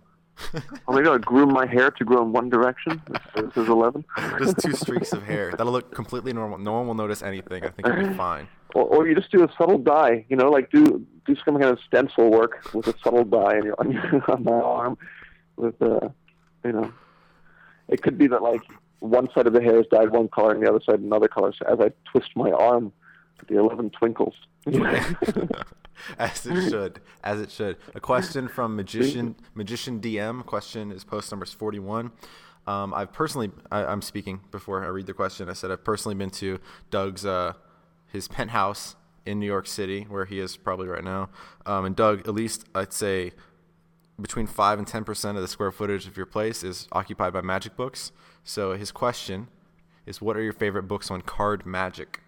Or 0.87 0.95
maybe 0.95 1.09
I'll 1.09 1.19
groom 1.19 1.53
my 1.53 1.67
hair 1.67 1.91
to 1.91 2.05
grow 2.05 2.23
in 2.23 2.33
one 2.33 2.49
direction. 2.49 3.01
This 3.35 3.57
is 3.57 3.69
eleven. 3.69 4.05
just 4.39 4.59
two 4.59 4.73
streaks 4.73 5.13
of 5.13 5.23
hair. 5.23 5.51
That'll 5.51 5.73
look 5.73 5.95
completely 5.95 6.33
normal. 6.33 6.59
No 6.59 6.73
one 6.73 6.87
will 6.87 6.95
notice 6.95 7.23
anything. 7.23 7.65
I 7.65 7.71
think 7.71 7.89
it'll 7.89 8.09
be 8.09 8.15
fine. 8.15 8.49
Or, 8.75 8.85
or 8.85 9.07
you 9.07 9.15
just 9.15 9.31
do 9.33 9.43
a 9.45 9.49
subtle 9.57 9.79
dye, 9.79 10.27
you 10.29 10.37
know, 10.37 10.51
like 10.51 10.71
do 10.71 11.07
do 11.27 11.37
some 11.45 11.59
kind 11.59 11.71
of 11.71 11.79
stencil 11.87 12.31
work 12.31 12.73
with 12.75 12.87
a 12.87 12.95
subtle 13.03 13.25
dye 13.25 13.59
on 13.59 13.65
your 13.65 13.75
on, 13.79 13.93
your, 13.93 14.31
on 14.31 14.45
my 14.45 14.53
arm. 14.53 14.99
With 15.57 15.81
uh, 15.81 16.09
you 16.65 16.73
know, 16.73 16.93
it 17.89 18.03
could 18.03 18.19
be 18.19 18.27
that 18.29 18.43
like 18.43 18.63
one 19.01 19.29
side 19.35 19.47
of 19.47 19.53
the 19.53 19.63
hair 19.63 19.81
is 19.81 19.87
dyed 19.91 20.11
one 20.11 20.29
color 20.29 20.53
and 20.53 20.63
the 20.63 20.69
other 20.69 20.81
side 20.85 21.01
another 21.01 21.29
color. 21.29 21.53
So 21.53 21.67
as 21.73 21.81
I 21.81 21.93
twist 22.11 22.31
my 22.37 22.51
arm, 22.51 22.93
the 23.49 23.59
eleven 23.59 23.91
twinkles. 23.91 24.35
as 26.19 26.47
it 26.47 26.69
should, 26.71 27.01
as 27.23 27.41
it 27.41 27.51
should. 27.51 27.77
A 27.95 28.01
question 28.01 28.49
from 28.49 28.77
magician 28.77 29.37
magician 29.55 30.01
DM. 30.01 30.45
Question 30.45 30.93
is 30.93 31.05
post 31.05 31.31
numbers 31.31 31.53
forty 31.53 31.79
one. 31.79 32.13
Um, 32.67 32.93
I've 32.95 33.13
personally, 33.13 33.53
I, 33.71 33.85
I'm 33.85 34.03
speaking 34.03 34.41
before 34.51 34.85
I 34.85 34.89
read 34.89 35.07
the 35.07 35.15
question. 35.15 35.49
I 35.49 35.53
said 35.53 35.71
I've 35.71 35.85
personally 35.85 36.17
been 36.17 36.31
to 36.31 36.59
Doug's 36.91 37.25
uh, 37.25 37.53
his 38.09 38.27
penthouse 38.27 38.97
in 39.25 39.39
New 39.39 39.47
York 39.47 39.67
City, 39.67 40.03
where 40.09 40.25
he 40.25 40.41
is 40.41 40.57
probably 40.57 40.89
right 40.89 41.05
now. 41.05 41.29
Um, 41.65 41.85
and 41.85 41.97
Doug, 41.97 42.21
at 42.21 42.35
least 42.35 42.65
I'd 42.75 42.93
say 42.93 43.33
between 44.21 44.47
five 44.47 44.79
and 44.79 44.87
ten 44.87 45.05
percent 45.05 45.37
of 45.37 45.43
the 45.43 45.49
square 45.49 45.71
footage 45.71 46.07
of 46.07 46.17
your 46.17 46.27
place 46.27 46.65
is 46.65 46.89
occupied 46.93 47.33
by 47.33 47.41
magic 47.41 47.77
books. 47.77 48.13
So 48.43 48.77
his 48.77 48.91
question 48.91 49.49
is, 50.05 50.21
what 50.21 50.37
are 50.37 50.43
your 50.43 50.53
favorite 50.53 50.85
books 50.85 51.11
on 51.11 51.21
card 51.23 51.67
magic? 51.67 52.21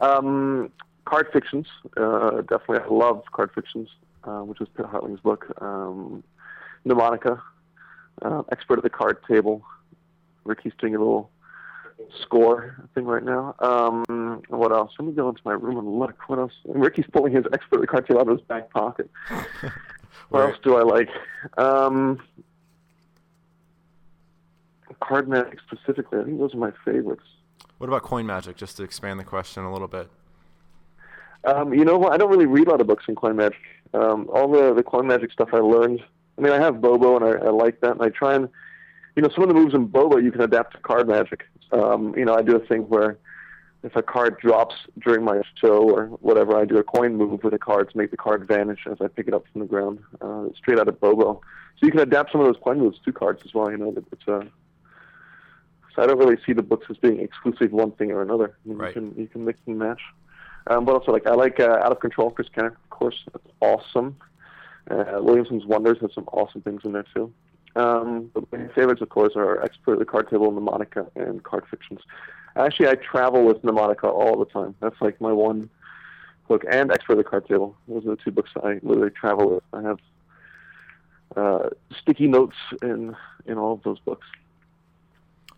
Um, 0.00 0.70
card 1.06 1.28
fictions, 1.32 1.66
uh, 1.96 2.42
definitely. 2.42 2.78
I 2.80 2.86
love 2.88 3.22
card 3.32 3.50
fictions, 3.54 3.88
uh, 4.24 4.40
which 4.40 4.60
is 4.60 4.68
Pit 4.76 4.84
Hartling's 4.86 5.20
book. 5.20 5.46
Um, 5.62 6.22
Mnemonica, 6.86 7.40
uh, 8.22 8.42
expert 8.52 8.78
at 8.78 8.82
the 8.84 8.90
card 8.90 9.18
table. 9.26 9.62
Ricky's 10.44 10.72
doing 10.78 10.94
a 10.94 10.98
little 10.98 11.30
score 12.22 12.88
thing 12.94 13.04
right 13.06 13.24
now. 13.24 13.54
Um, 13.60 14.42
what 14.48 14.70
else? 14.72 14.92
Let 14.98 15.06
me 15.08 15.12
go 15.14 15.28
into 15.30 15.40
my 15.44 15.52
room 15.54 15.78
and 15.78 15.98
look. 15.98 16.28
What 16.28 16.38
else? 16.38 16.52
And 16.66 16.82
Ricky's 16.82 17.06
pulling 17.12 17.32
his 17.32 17.44
expert 17.52 17.76
at 17.76 17.80
the 17.80 17.86
card 17.86 18.06
table 18.06 18.20
out 18.20 18.28
of 18.28 18.38
his 18.38 18.46
back 18.46 18.70
pocket. 18.70 19.10
what 19.30 19.72
Where- 20.28 20.48
else 20.50 20.58
do 20.62 20.76
I 20.76 20.82
like? 20.82 21.08
Um, 21.56 22.20
card 25.02 25.28
magic 25.28 25.58
specifically. 25.66 26.20
I 26.20 26.24
think 26.24 26.38
those 26.38 26.54
are 26.54 26.58
my 26.58 26.72
favorites. 26.84 27.24
What 27.78 27.88
about 27.88 28.02
coin 28.02 28.26
magic? 28.26 28.56
Just 28.56 28.76
to 28.78 28.82
expand 28.84 29.18
the 29.20 29.24
question 29.24 29.64
a 29.64 29.72
little 29.72 29.88
bit. 29.88 30.08
Um, 31.46 31.72
you 31.72 31.84
know 31.84 31.96
what? 31.96 32.12
I 32.12 32.16
don't 32.16 32.30
really 32.30 32.46
read 32.46 32.66
a 32.66 32.70
lot 32.70 32.80
of 32.80 32.86
books 32.86 33.04
in 33.08 33.14
coin 33.14 33.36
magic. 33.36 33.58
Um, 33.94 34.28
all 34.32 34.50
the 34.50 34.74
the 34.74 34.82
coin 34.82 35.06
magic 35.06 35.32
stuff 35.32 35.50
I 35.52 35.58
learned. 35.58 36.02
I 36.36 36.40
mean, 36.42 36.52
I 36.52 36.60
have 36.60 36.80
Bobo 36.80 37.16
and 37.16 37.24
I, 37.24 37.46
I 37.46 37.50
like 37.50 37.80
that, 37.80 37.92
and 37.92 38.02
I 38.02 38.10
try 38.10 38.34
and 38.34 38.48
you 39.16 39.22
know, 39.22 39.30
some 39.34 39.42
of 39.42 39.48
the 39.48 39.54
moves 39.54 39.74
in 39.74 39.86
Bobo 39.86 40.18
you 40.18 40.30
can 40.30 40.42
adapt 40.42 40.74
to 40.74 40.80
card 40.80 41.08
magic. 41.08 41.44
Um, 41.72 42.14
you 42.16 42.24
know, 42.24 42.34
I 42.34 42.42
do 42.42 42.54
a 42.54 42.66
thing 42.66 42.82
where 42.82 43.18
if 43.82 43.96
a 43.96 44.02
card 44.02 44.38
drops 44.38 44.74
during 44.98 45.24
my 45.24 45.40
show 45.60 45.88
or 45.88 46.06
whatever, 46.20 46.56
I 46.56 46.66
do 46.66 46.76
a 46.76 46.84
coin 46.84 47.16
move 47.16 47.42
with 47.42 47.54
a 47.54 47.58
card 47.58 47.90
to 47.90 47.96
make 47.96 48.10
the 48.10 48.16
card 48.16 48.46
vanish 48.46 48.80
as 48.90 48.98
I 49.00 49.08
pick 49.08 49.26
it 49.26 49.34
up 49.34 49.44
from 49.50 49.62
the 49.62 49.66
ground, 49.66 50.00
uh, 50.20 50.46
straight 50.56 50.78
out 50.78 50.88
of 50.88 51.00
Bobo. 51.00 51.40
So 51.78 51.86
you 51.86 51.90
can 51.90 52.00
adapt 52.00 52.32
some 52.32 52.40
of 52.42 52.46
those 52.46 52.62
coin 52.62 52.78
moves 52.78 52.98
to 53.04 53.12
cards 53.12 53.42
as 53.44 53.54
well. 53.54 53.70
You 53.70 53.78
know, 53.78 53.94
it's 54.12 54.28
a. 54.28 54.36
Uh, 54.36 54.44
so 55.94 56.02
I 56.02 56.06
don't 56.06 56.18
really 56.18 56.36
see 56.44 56.52
the 56.52 56.62
books 56.62 56.86
as 56.90 56.98
being 56.98 57.20
exclusive 57.20 57.72
one 57.72 57.92
thing 57.92 58.10
or 58.12 58.20
another. 58.20 58.58
I 58.64 58.68
mean, 58.68 58.76
right. 58.76 58.94
You 58.94 59.00
can 59.00 59.18
you 59.18 59.26
can 59.28 59.46
mix 59.46 59.58
and 59.66 59.78
match. 59.78 60.00
Um, 60.68 60.84
but 60.84 60.94
also, 60.94 61.12
like 61.12 61.26
I 61.26 61.34
like 61.34 61.60
uh, 61.60 61.78
Out 61.82 61.92
of 61.92 62.00
Control, 62.00 62.30
Chris 62.30 62.48
Kenner, 62.48 62.76
of 62.84 62.90
course, 62.90 63.24
that's 63.32 63.46
awesome. 63.60 64.16
Uh, 64.90 65.18
Williamson's 65.20 65.64
Wonders 65.64 65.98
has 66.00 66.10
some 66.14 66.28
awesome 66.32 66.62
things 66.62 66.82
in 66.84 66.92
there 66.92 67.04
too. 67.14 67.32
Um, 67.76 68.30
but 68.32 68.50
my 68.50 68.68
favorites, 68.68 69.02
of 69.02 69.10
course, 69.10 69.34
are 69.36 69.62
Expert 69.62 69.98
the 69.98 70.04
Card 70.04 70.30
Table, 70.30 70.50
Mnemonica, 70.50 71.08
and 71.14 71.42
Card 71.42 71.64
Fictions. 71.70 72.00
Actually, 72.56 72.88
I 72.88 72.94
travel 72.94 73.44
with 73.44 73.62
Mnemonica 73.62 74.04
all 74.04 74.38
the 74.38 74.46
time. 74.46 74.74
That's 74.80 75.00
like 75.00 75.20
my 75.20 75.32
one 75.32 75.68
book, 76.48 76.64
and 76.70 76.90
Expert 76.90 77.16
the 77.16 77.24
Card 77.24 77.46
Table. 77.46 77.76
Those 77.86 78.06
are 78.06 78.10
the 78.10 78.16
two 78.16 78.30
books 78.30 78.50
I 78.56 78.80
literally 78.82 79.10
travel 79.10 79.56
with. 79.56 79.64
I 79.72 79.82
have 79.82 79.98
uh, 81.36 81.68
sticky 82.00 82.28
notes 82.28 82.56
in 82.82 83.14
in 83.44 83.58
all 83.58 83.74
of 83.74 83.82
those 83.82 83.98
books. 84.00 84.26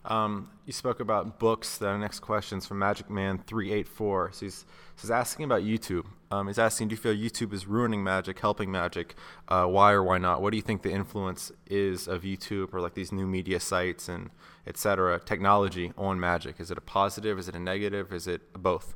Um, 0.08 0.50
you 0.64 0.72
spoke 0.72 1.00
about 1.00 1.38
books. 1.38 1.78
The 1.78 1.96
next 1.98 2.20
question 2.20 2.58
is 2.58 2.66
from 2.66 2.78
Magic 2.78 3.08
Man 3.10 3.38
three 3.38 3.72
eight 3.72 3.86
four. 3.86 4.30
So 4.32 4.46
he's, 4.46 4.64
he's 5.00 5.10
asking 5.10 5.44
about 5.44 5.62
YouTube. 5.62 6.06
Um, 6.30 6.46
he's 6.46 6.58
asking, 6.58 6.88
do 6.88 6.94
you 6.94 6.96
feel 6.96 7.14
YouTube 7.14 7.52
is 7.52 7.66
ruining 7.66 8.02
Magic, 8.02 8.40
helping 8.40 8.70
Magic? 8.70 9.14
Uh, 9.48 9.66
why 9.66 9.92
or 9.92 10.02
why 10.02 10.18
not? 10.18 10.42
What 10.42 10.50
do 10.50 10.56
you 10.56 10.62
think 10.62 10.82
the 10.82 10.92
influence 10.92 11.52
is 11.66 12.08
of 12.08 12.22
YouTube 12.22 12.72
or 12.72 12.80
like 12.80 12.94
these 12.94 13.12
new 13.12 13.26
media 13.26 13.60
sites 13.60 14.08
and 14.08 14.30
etc. 14.66 15.20
technology 15.20 15.92
on 15.96 16.18
Magic? 16.18 16.58
Is 16.58 16.70
it 16.70 16.78
a 16.78 16.82
positive? 16.82 17.38
Is 17.38 17.48
it 17.48 17.54
a 17.54 17.60
negative? 17.60 18.12
Is 18.12 18.26
it 18.26 18.52
both? 18.54 18.94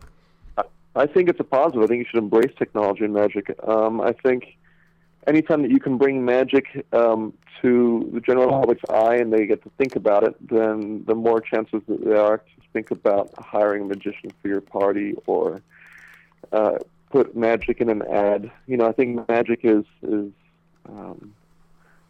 I 0.94 1.06
think 1.06 1.30
it's 1.30 1.40
a 1.40 1.44
positive. 1.44 1.82
I 1.82 1.86
think 1.86 2.00
you 2.00 2.06
should 2.10 2.22
embrace 2.22 2.52
technology 2.58 3.04
and 3.04 3.14
Magic. 3.14 3.54
Um, 3.66 4.00
I 4.00 4.12
think 4.12 4.58
anytime 5.26 5.62
that 5.62 5.70
you 5.70 5.80
can 5.80 5.98
bring 5.98 6.24
magic 6.24 6.84
um, 6.92 7.32
to 7.60 8.10
the 8.12 8.20
general 8.20 8.48
public's 8.48 8.82
eye 8.90 9.16
and 9.16 9.32
they 9.32 9.46
get 9.46 9.62
to 9.62 9.70
think 9.78 9.96
about 9.96 10.24
it, 10.24 10.34
then 10.48 11.04
the 11.06 11.14
more 11.14 11.40
chances 11.40 11.82
that 11.88 12.04
there 12.04 12.20
are 12.20 12.38
to 12.38 12.44
think 12.72 12.90
about 12.90 13.30
hiring 13.38 13.82
a 13.82 13.86
magician 13.86 14.30
for 14.40 14.48
your 14.48 14.60
party 14.60 15.14
or 15.26 15.62
uh, 16.52 16.78
put 17.10 17.36
magic 17.36 17.80
in 17.80 17.88
an 17.88 18.02
ad. 18.02 18.50
You 18.66 18.76
know, 18.76 18.86
I 18.86 18.92
think 18.92 19.28
magic 19.28 19.60
is 19.62 19.84
is 20.02 20.32
um, 20.88 21.34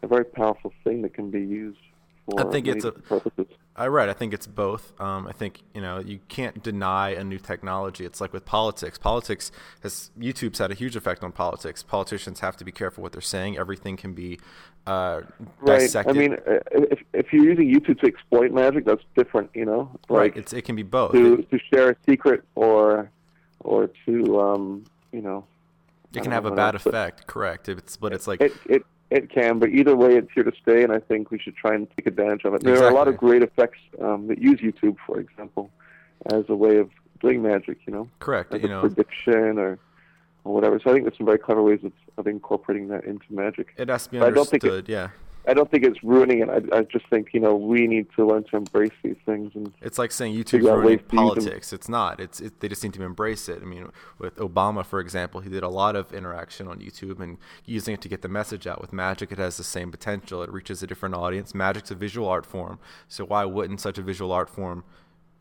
a 0.01 0.07
very 0.07 0.25
powerful 0.25 0.73
thing 0.83 1.01
that 1.03 1.13
can 1.13 1.29
be 1.29 1.41
used 1.41 1.79
for 2.25 2.39
I 2.39 2.51
think 2.51 2.65
many 2.65 2.77
it's 2.77 2.85
a, 2.85 2.91
purposes. 2.91 3.47
I 3.75 3.87
right. 3.87 4.07
I 4.07 4.13
think 4.13 4.33
it's 4.35 4.45
both. 4.45 4.93
Um, 5.01 5.27
I 5.27 5.31
think 5.31 5.61
you 5.73 5.81
know 5.81 5.99
you 5.99 6.19
can't 6.27 6.61
deny 6.61 7.09
a 7.09 7.23
new 7.23 7.39
technology. 7.39 8.05
It's 8.05 8.21
like 8.21 8.31
with 8.31 8.45
politics. 8.45 8.97
Politics 8.99 9.51
has 9.81 10.11
YouTube's 10.19 10.59
had 10.59 10.69
a 10.69 10.75
huge 10.75 10.95
effect 10.95 11.23
on 11.23 11.31
politics. 11.31 11.81
Politicians 11.81 12.39
have 12.41 12.55
to 12.57 12.65
be 12.65 12.71
careful 12.71 13.01
what 13.01 13.13
they're 13.13 13.21
saying. 13.21 13.57
Everything 13.57 13.97
can 13.97 14.13
be 14.13 14.39
uh, 14.85 15.21
Right. 15.59 15.79
dissected. 15.79 16.15
I 16.15 16.19
mean, 16.19 16.33
uh, 16.33 16.59
if 16.71 16.99
if 17.13 17.33
you're 17.33 17.45
using 17.45 17.67
YouTube 17.73 17.99
to 18.01 18.07
exploit 18.07 18.51
magic, 18.51 18.85
that's 18.85 19.03
different. 19.15 19.49
You 19.55 19.65
know, 19.65 19.89
right. 20.07 20.35
It's 20.37 20.53
it 20.53 20.63
can 20.65 20.75
be 20.75 20.83
both. 20.83 21.13
to 21.13 21.39
It, 21.39 21.49
to 21.49 21.59
share 21.73 21.89
a 21.91 21.95
secret 22.07 22.43
or 22.53 23.09
or 23.61 23.89
to 24.05 24.39
um, 24.39 24.83
you 25.11 25.21
know. 25.21 25.45
it 26.13 26.21
can 26.21 26.31
have 26.31 26.45
a 26.45 26.51
bad 26.51 26.75
effect. 26.75 27.25
Correct. 27.25 27.69
It's 27.69 27.97
but 27.97 28.13
it's 28.13 28.27
like 28.27 28.39
It 28.41 28.53
it 28.67 28.85
it 29.13 29.29
can, 29.29 29.59
but 29.59 29.69
either 29.69 29.95
way, 29.95 30.15
it's 30.15 30.31
here 30.33 30.43
to 30.43 30.51
stay, 30.61 30.83
and 30.83 30.91
I 30.91 30.99
think 30.99 31.29
we 31.29 31.37
should 31.37 31.55
try 31.55 31.75
and 31.75 31.87
take 31.95 32.07
advantage 32.07 32.45
of 32.45 32.53
it. 32.55 32.63
There 32.63 32.83
are 32.83 32.89
a 32.89 32.93
lot 32.93 33.07
of 33.07 33.15
great 33.15 33.43
effects 33.43 33.77
um, 34.01 34.27
that 34.27 34.39
use 34.39 34.59
YouTube, 34.59 34.97
for 35.05 35.19
example, 35.19 35.69
as 36.31 36.45
a 36.49 36.55
way 36.55 36.77
of 36.77 36.89
doing 37.21 37.41
magic. 37.43 37.77
You 37.85 37.93
know, 37.93 38.09
correct. 38.19 38.51
like 38.51 38.63
You 38.63 38.69
know, 38.69 38.81
prediction 38.81 39.59
or 39.59 39.77
or 40.43 40.53
whatever. 40.53 40.79
So 40.79 40.89
I 40.89 40.93
think 40.93 41.05
there's 41.05 41.17
some 41.17 41.25
very 41.27 41.37
clever 41.37 41.61
ways 41.61 41.79
of, 41.83 41.93
of 42.17 42.27
incorporating 42.27 42.87
that 42.89 43.05
into 43.05 43.25
magic. 43.29 43.73
it 43.77 43.87
has 43.87 44.05
to 44.05 44.09
be 44.11 44.19
but 44.19 44.27
I 44.27 44.31
don't 44.31 44.49
think 44.49 44.63
it- 44.63 44.67
understood. 44.67 44.89
yeah. 44.89 45.09
I 45.47 45.53
don't 45.53 45.69
think 45.69 45.83
it's 45.83 46.03
ruining 46.03 46.39
it. 46.39 46.49
I, 46.49 46.77
I 46.77 46.81
just 46.83 47.07
think 47.09 47.29
you 47.33 47.39
know 47.39 47.55
we 47.55 47.87
need 47.87 48.07
to 48.15 48.25
learn 48.25 48.43
to 48.45 48.57
embrace 48.57 48.93
these 49.03 49.17
things 49.25 49.51
and 49.55 49.73
It's 49.81 49.97
like 49.97 50.11
saying 50.11 50.35
YouTube's 50.35 50.51
Figure 50.51 50.77
ruining 50.77 50.99
politics. 50.99 51.73
It's 51.73 51.89
not. 51.89 52.19
It's 52.19 52.39
it, 52.39 52.59
they 52.59 52.67
just 52.67 52.83
need 52.83 52.93
to 52.93 53.03
embrace 53.03 53.49
it. 53.49 53.61
I 53.61 53.65
mean, 53.65 53.89
with 54.17 54.35
Obama, 54.37 54.85
for 54.85 54.99
example, 54.99 55.41
he 55.41 55.49
did 55.49 55.63
a 55.63 55.69
lot 55.69 55.95
of 55.95 56.13
interaction 56.13 56.67
on 56.67 56.79
YouTube 56.79 57.19
and 57.19 57.37
using 57.65 57.93
it 57.93 58.01
to 58.01 58.09
get 58.09 58.21
the 58.21 58.29
message 58.29 58.67
out. 58.67 58.81
With 58.81 58.93
Magic, 58.93 59.31
it 59.31 59.37
has 59.37 59.57
the 59.57 59.63
same 59.63 59.91
potential. 59.91 60.43
It 60.43 60.51
reaches 60.51 60.81
a 60.83 60.87
different 60.87 61.15
audience. 61.15 61.53
Magic's 61.53 61.91
a 61.91 61.95
visual 61.95 62.27
art 62.27 62.45
form, 62.45 62.79
so 63.07 63.25
why 63.25 63.45
wouldn't 63.45 63.81
such 63.81 63.97
a 63.97 64.01
visual 64.01 64.31
art 64.31 64.49
form, 64.49 64.83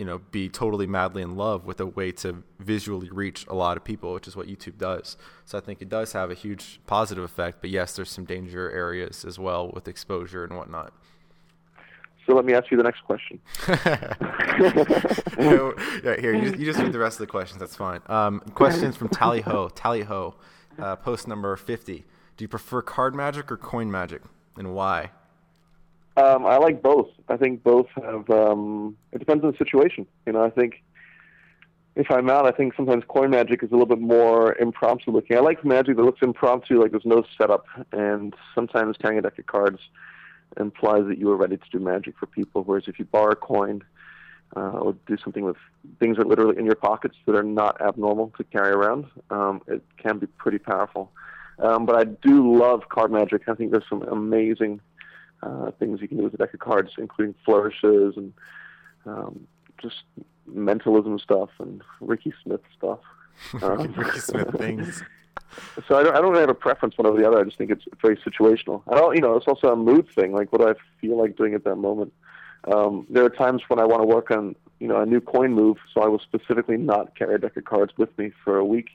you 0.02 0.06
know, 0.06 0.18
be 0.32 0.48
totally 0.48 0.88
madly 0.88 1.22
in 1.22 1.36
love 1.36 1.64
with 1.64 1.78
a 1.78 1.86
way 1.86 2.10
to 2.10 2.42
visually 2.58 3.08
reach 3.08 3.46
a 3.46 3.54
lot 3.54 3.76
of 3.76 3.84
people, 3.84 4.12
which 4.12 4.26
is 4.26 4.34
what 4.34 4.48
YouTube 4.48 4.76
does. 4.76 5.16
So 5.44 5.56
I 5.56 5.60
think 5.60 5.80
it 5.80 5.88
does 5.88 6.12
have 6.12 6.28
a 6.28 6.34
huge 6.34 6.80
positive 6.88 7.22
effect. 7.22 7.58
But 7.60 7.70
yes, 7.70 7.94
there's 7.94 8.10
some 8.10 8.24
danger 8.24 8.68
areas 8.68 9.24
as 9.24 9.38
well 9.38 9.70
with 9.72 9.86
exposure 9.86 10.42
and 10.42 10.56
whatnot. 10.56 10.92
so 12.26 12.34
let 12.34 12.44
me 12.44 12.52
ask 12.52 12.68
you 12.72 12.76
the 12.76 12.82
next 12.82 13.02
question. 13.04 13.38
yeah, 16.04 16.16
here, 16.20 16.34
you 16.34 16.48
just, 16.48 16.58
you 16.58 16.66
just 16.66 16.80
read 16.80 16.92
the 16.92 16.98
rest 16.98 17.20
of 17.20 17.28
the 17.28 17.30
questions. 17.30 17.60
That's 17.60 17.76
fine. 17.76 18.00
Um, 18.06 18.40
questions 18.54 18.96
from 18.96 19.08
Tally 19.08 19.42
Ho. 19.42 19.68
Tally 19.68 20.02
Ho, 20.02 20.34
uh, 20.80 20.96
post 20.96 21.28
number 21.28 21.54
50. 21.54 22.04
Do 22.36 22.42
you 22.42 22.48
prefer 22.48 22.82
card 22.82 23.14
magic 23.14 23.52
or 23.52 23.56
coin 23.56 23.88
magic, 23.88 24.22
and 24.56 24.74
why? 24.74 25.12
Um, 26.16 26.44
I 26.46 26.58
like 26.58 26.82
both. 26.82 27.08
I 27.28 27.36
think 27.36 27.62
both 27.62 27.86
have. 27.96 28.28
Um, 28.30 28.96
it 29.12 29.18
depends 29.18 29.44
on 29.44 29.52
the 29.52 29.56
situation. 29.56 30.06
You 30.26 30.34
know, 30.34 30.44
I 30.44 30.50
think 30.50 30.82
if 31.94 32.10
I'm 32.10 32.30
out, 32.30 32.46
I 32.46 32.50
think 32.50 32.74
sometimes 32.74 33.04
coin 33.08 33.30
magic 33.30 33.62
is 33.62 33.70
a 33.70 33.72
little 33.72 33.86
bit 33.86 34.00
more 34.00 34.54
impromptu 34.58 35.10
looking. 35.10 35.36
I 35.36 35.40
like 35.40 35.64
magic 35.64 35.96
that 35.96 36.02
looks 36.02 36.20
impromptu, 36.22 36.80
like 36.80 36.90
there's 36.90 37.04
no 37.04 37.22
setup, 37.38 37.66
and 37.92 38.34
sometimes 38.54 38.96
carrying 38.96 39.18
a 39.18 39.22
deck 39.22 39.38
of 39.38 39.46
cards 39.46 39.78
implies 40.58 41.04
that 41.06 41.18
you 41.18 41.30
are 41.30 41.36
ready 41.36 41.56
to 41.56 41.64
do 41.70 41.78
magic 41.78 42.14
for 42.18 42.26
people. 42.26 42.62
Whereas 42.62 42.84
if 42.86 42.98
you 42.98 43.04
borrow 43.06 43.32
a 43.32 43.36
coin 43.36 43.82
uh, 44.56 44.60
or 44.60 44.94
do 45.06 45.16
something 45.22 45.44
with 45.44 45.56
things 45.98 46.16
that 46.16 46.26
are 46.26 46.28
literally 46.28 46.58
in 46.58 46.66
your 46.66 46.74
pockets 46.74 47.16
that 47.26 47.34
are 47.34 47.42
not 47.42 47.80
abnormal 47.80 48.32
to 48.36 48.44
carry 48.44 48.72
around, 48.72 49.06
um, 49.30 49.62
it 49.66 49.82
can 49.96 50.18
be 50.18 50.26
pretty 50.26 50.58
powerful. 50.58 51.10
Um, 51.58 51.86
but 51.86 51.96
I 51.96 52.04
do 52.04 52.58
love 52.58 52.88
card 52.88 53.12
magic. 53.12 53.48
I 53.48 53.54
think 53.54 53.70
there's 53.70 53.84
some 53.88 54.02
amazing 54.02 54.80
uh, 55.42 55.70
things 55.78 56.00
you 56.00 56.08
can 56.08 56.18
do 56.18 56.24
with 56.24 56.34
a 56.34 56.38
deck 56.38 56.54
of 56.54 56.60
cards, 56.60 56.92
including 56.98 57.34
flourishes 57.44 58.16
and 58.16 58.32
um, 59.06 59.46
just 59.80 60.02
mentalism 60.46 61.18
stuff 61.18 61.50
and 61.58 61.82
Ricky 62.00 62.32
Smith 62.42 62.62
stuff. 62.76 63.00
Um, 63.62 63.92
Ricky 63.94 64.20
Smith 64.20 64.54
things. 64.56 65.02
So 65.86 65.98
I 65.98 66.02
don't, 66.02 66.14
I 66.16 66.20
don't 66.20 66.30
really 66.30 66.40
have 66.40 66.48
a 66.48 66.54
preference 66.54 66.96
one 66.96 67.06
over 67.06 67.18
the 67.18 67.26
other. 67.26 67.38
I 67.38 67.44
just 67.44 67.58
think 67.58 67.70
it's 67.70 67.84
very 68.00 68.16
situational. 68.16 68.82
I 68.88 68.94
don't, 68.94 69.14
you 69.14 69.20
know, 69.20 69.36
it's 69.36 69.46
also 69.46 69.70
a 69.70 69.76
mood 69.76 70.08
thing. 70.08 70.32
Like 70.32 70.50
what 70.50 70.62
do 70.62 70.68
I 70.68 70.74
feel 71.00 71.18
like 71.18 71.36
doing 71.36 71.52
at 71.52 71.64
that 71.64 71.76
moment. 71.76 72.12
Um, 72.72 73.06
there 73.10 73.24
are 73.24 73.30
times 73.30 73.62
when 73.68 73.78
I 73.78 73.84
want 73.84 74.02
to 74.02 74.06
work 74.06 74.30
on, 74.30 74.54
you 74.78 74.88
know, 74.88 75.00
a 75.00 75.06
new 75.06 75.20
coin 75.20 75.52
move, 75.52 75.76
so 75.92 76.02
I 76.02 76.06
will 76.06 76.20
specifically 76.20 76.76
not 76.76 77.16
carry 77.16 77.34
a 77.34 77.38
deck 77.38 77.56
of 77.56 77.64
cards 77.64 77.92
with 77.96 78.16
me 78.18 78.32
for 78.44 78.56
a 78.56 78.64
week, 78.64 78.90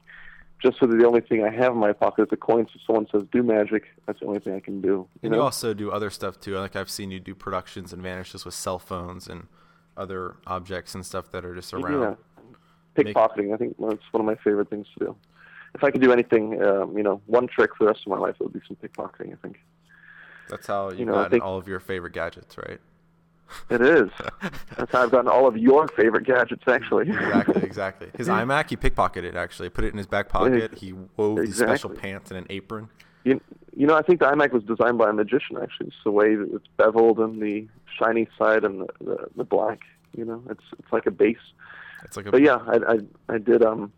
just 0.61 0.79
so 0.79 0.87
that 0.87 0.95
the 0.97 1.05
only 1.05 1.21
thing 1.21 1.43
I 1.43 1.49
have 1.51 1.73
in 1.73 1.77
my 1.77 1.93
pocket 1.93 2.23
is 2.23 2.27
a 2.31 2.37
coin. 2.37 2.67
So 2.73 2.79
someone 2.85 3.07
says 3.11 3.23
do 3.31 3.43
magic, 3.43 3.83
that's 4.05 4.19
the 4.19 4.25
only 4.25 4.39
thing 4.39 4.55
I 4.55 4.59
can 4.59 4.81
do. 4.81 4.87
You 4.87 5.07
And 5.23 5.31
know? 5.31 5.37
you 5.37 5.43
also 5.43 5.73
do 5.73 5.91
other 5.91 6.09
stuff 6.09 6.39
too. 6.39 6.57
Like 6.57 6.75
I've 6.75 6.89
seen 6.89 7.11
you 7.11 7.19
do 7.19 7.35
productions 7.35 7.93
and 7.93 8.01
vanishes 8.01 8.43
with 8.45 8.53
cell 8.55 8.79
phones 8.79 9.27
and 9.27 9.47
other 9.95 10.35
objects 10.47 10.95
and 10.95 11.05
stuff 11.05 11.31
that 11.31 11.45
are 11.45 11.53
just 11.55 11.73
around. 11.73 12.01
Yeah. 12.01 12.15
Pickpocketing, 13.03 13.53
I 13.53 13.57
think 13.57 13.75
that's 13.79 14.01
one 14.11 14.21
of 14.21 14.25
my 14.25 14.35
favorite 14.43 14.69
things 14.69 14.87
to 14.97 15.05
do. 15.05 15.15
If 15.75 15.83
I 15.83 15.91
could 15.91 16.01
do 16.01 16.11
anything, 16.11 16.59
um, 16.63 16.97
you 16.97 17.03
know, 17.03 17.21
one 17.27 17.45
trick 17.47 17.75
for 17.77 17.83
the 17.83 17.89
rest 17.91 18.01
of 18.07 18.11
my 18.11 18.17
life, 18.17 18.35
it 18.39 18.43
would 18.43 18.53
be 18.53 18.61
some 18.67 18.75
pickpocketing, 18.77 19.33
I 19.33 19.35
think. 19.43 19.59
That's 20.49 20.65
how 20.65 20.89
you, 20.91 20.99
You 20.99 21.05
know, 21.05 21.13
got 21.13 21.29
think- 21.31 21.43
all 21.43 21.57
of 21.57 21.67
your 21.67 21.79
favorite 21.79 22.13
gadgets, 22.13 22.57
right? 22.57 22.79
It 23.69 23.81
is. 23.81 24.09
that's 24.77 24.91
how 24.91 25.03
I've 25.03 25.11
gotten 25.11 25.29
all 25.29 25.47
of 25.47 25.57
your 25.57 25.87
favorite 25.89 26.25
gadgets, 26.25 26.63
actually. 26.67 27.09
Exactly, 27.09 27.63
exactly. 27.63 28.09
His 28.17 28.27
iMac, 28.27 28.69
he 28.69 28.77
pickpocketed 28.77 29.23
it, 29.23 29.35
actually. 29.35 29.69
Put 29.69 29.83
it 29.83 29.91
in 29.91 29.97
his 29.97 30.07
back 30.07 30.29
pocket. 30.29 30.77
He 30.77 30.93
wove 31.15 31.39
these 31.39 31.57
special 31.57 31.89
pants 31.89 32.31
and 32.31 32.37
an 32.37 32.47
apron. 32.49 32.89
You, 33.23 33.41
you 33.75 33.85
know, 33.87 33.95
I 33.95 34.01
think 34.01 34.19
the 34.19 34.25
iMac 34.25 34.51
was 34.51 34.63
designed 34.63 34.97
by 34.97 35.09
a 35.09 35.13
magician, 35.13 35.57
actually. 35.61 35.87
It's 35.87 36.03
the 36.03 36.11
way 36.11 36.35
that 36.35 36.49
it's 36.53 36.67
beveled 36.77 37.19
and 37.19 37.41
the 37.41 37.67
shiny 37.99 38.27
side 38.37 38.63
and 38.63 38.81
the, 38.81 38.87
the, 39.01 39.17
the 39.37 39.43
black. 39.43 39.81
You 40.15 40.25
know, 40.25 40.41
it's 40.49 40.63
it's 40.79 40.91
like 40.91 41.05
a 41.05 41.11
base. 41.11 41.37
It's 42.03 42.17
like 42.17 42.25
a 42.25 42.31
But 42.31 42.41
yeah, 42.41 42.59
I, 42.65 42.93
I 42.93 43.35
I 43.35 43.37
did 43.37 43.63
um 43.63 43.91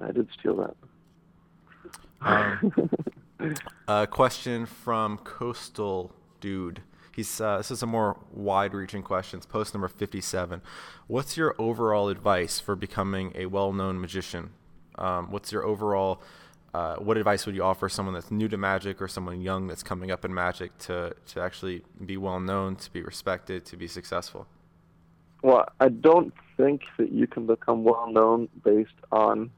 I 0.00 0.12
did 0.12 0.28
steal 0.38 0.56
that. 0.56 0.76
Um, 2.20 3.54
a 3.88 4.06
question 4.06 4.66
from 4.66 5.18
Coastal 5.18 6.12
Dude. 6.40 6.82
He's 7.14 7.40
uh, 7.40 7.58
this 7.58 7.70
is 7.70 7.82
a 7.82 7.86
more 7.86 8.16
wide-reaching 8.32 9.02
question. 9.02 9.38
It's 9.38 9.46
post 9.46 9.74
number 9.74 9.88
fifty-seven. 9.88 10.62
What's 11.06 11.36
your 11.36 11.54
overall 11.58 12.08
advice 12.08 12.58
for 12.58 12.74
becoming 12.74 13.32
a 13.34 13.46
well-known 13.46 14.00
magician? 14.00 14.50
Um, 14.96 15.30
what's 15.30 15.52
your 15.52 15.64
overall 15.64 16.22
uh, 16.74 16.96
what 16.96 17.18
advice 17.18 17.44
would 17.44 17.54
you 17.54 17.62
offer 17.62 17.88
someone 17.88 18.14
that's 18.14 18.30
new 18.30 18.48
to 18.48 18.56
magic 18.56 19.02
or 19.02 19.08
someone 19.08 19.42
young 19.42 19.66
that's 19.66 19.82
coming 19.82 20.10
up 20.10 20.24
in 20.24 20.32
magic 20.32 20.76
to, 20.78 21.14
to 21.26 21.40
actually 21.40 21.82
be 22.04 22.16
well 22.16 22.40
known, 22.40 22.76
to 22.76 22.90
be 22.90 23.02
respected, 23.02 23.64
to 23.66 23.76
be 23.76 23.86
successful? 23.86 24.46
Well, 25.42 25.68
I 25.80 25.88
don't 25.88 26.32
think 26.56 26.82
that 26.98 27.12
you 27.12 27.26
can 27.26 27.46
become 27.46 27.84
well 27.84 28.10
known 28.10 28.48
based 28.64 28.90
on 29.10 29.50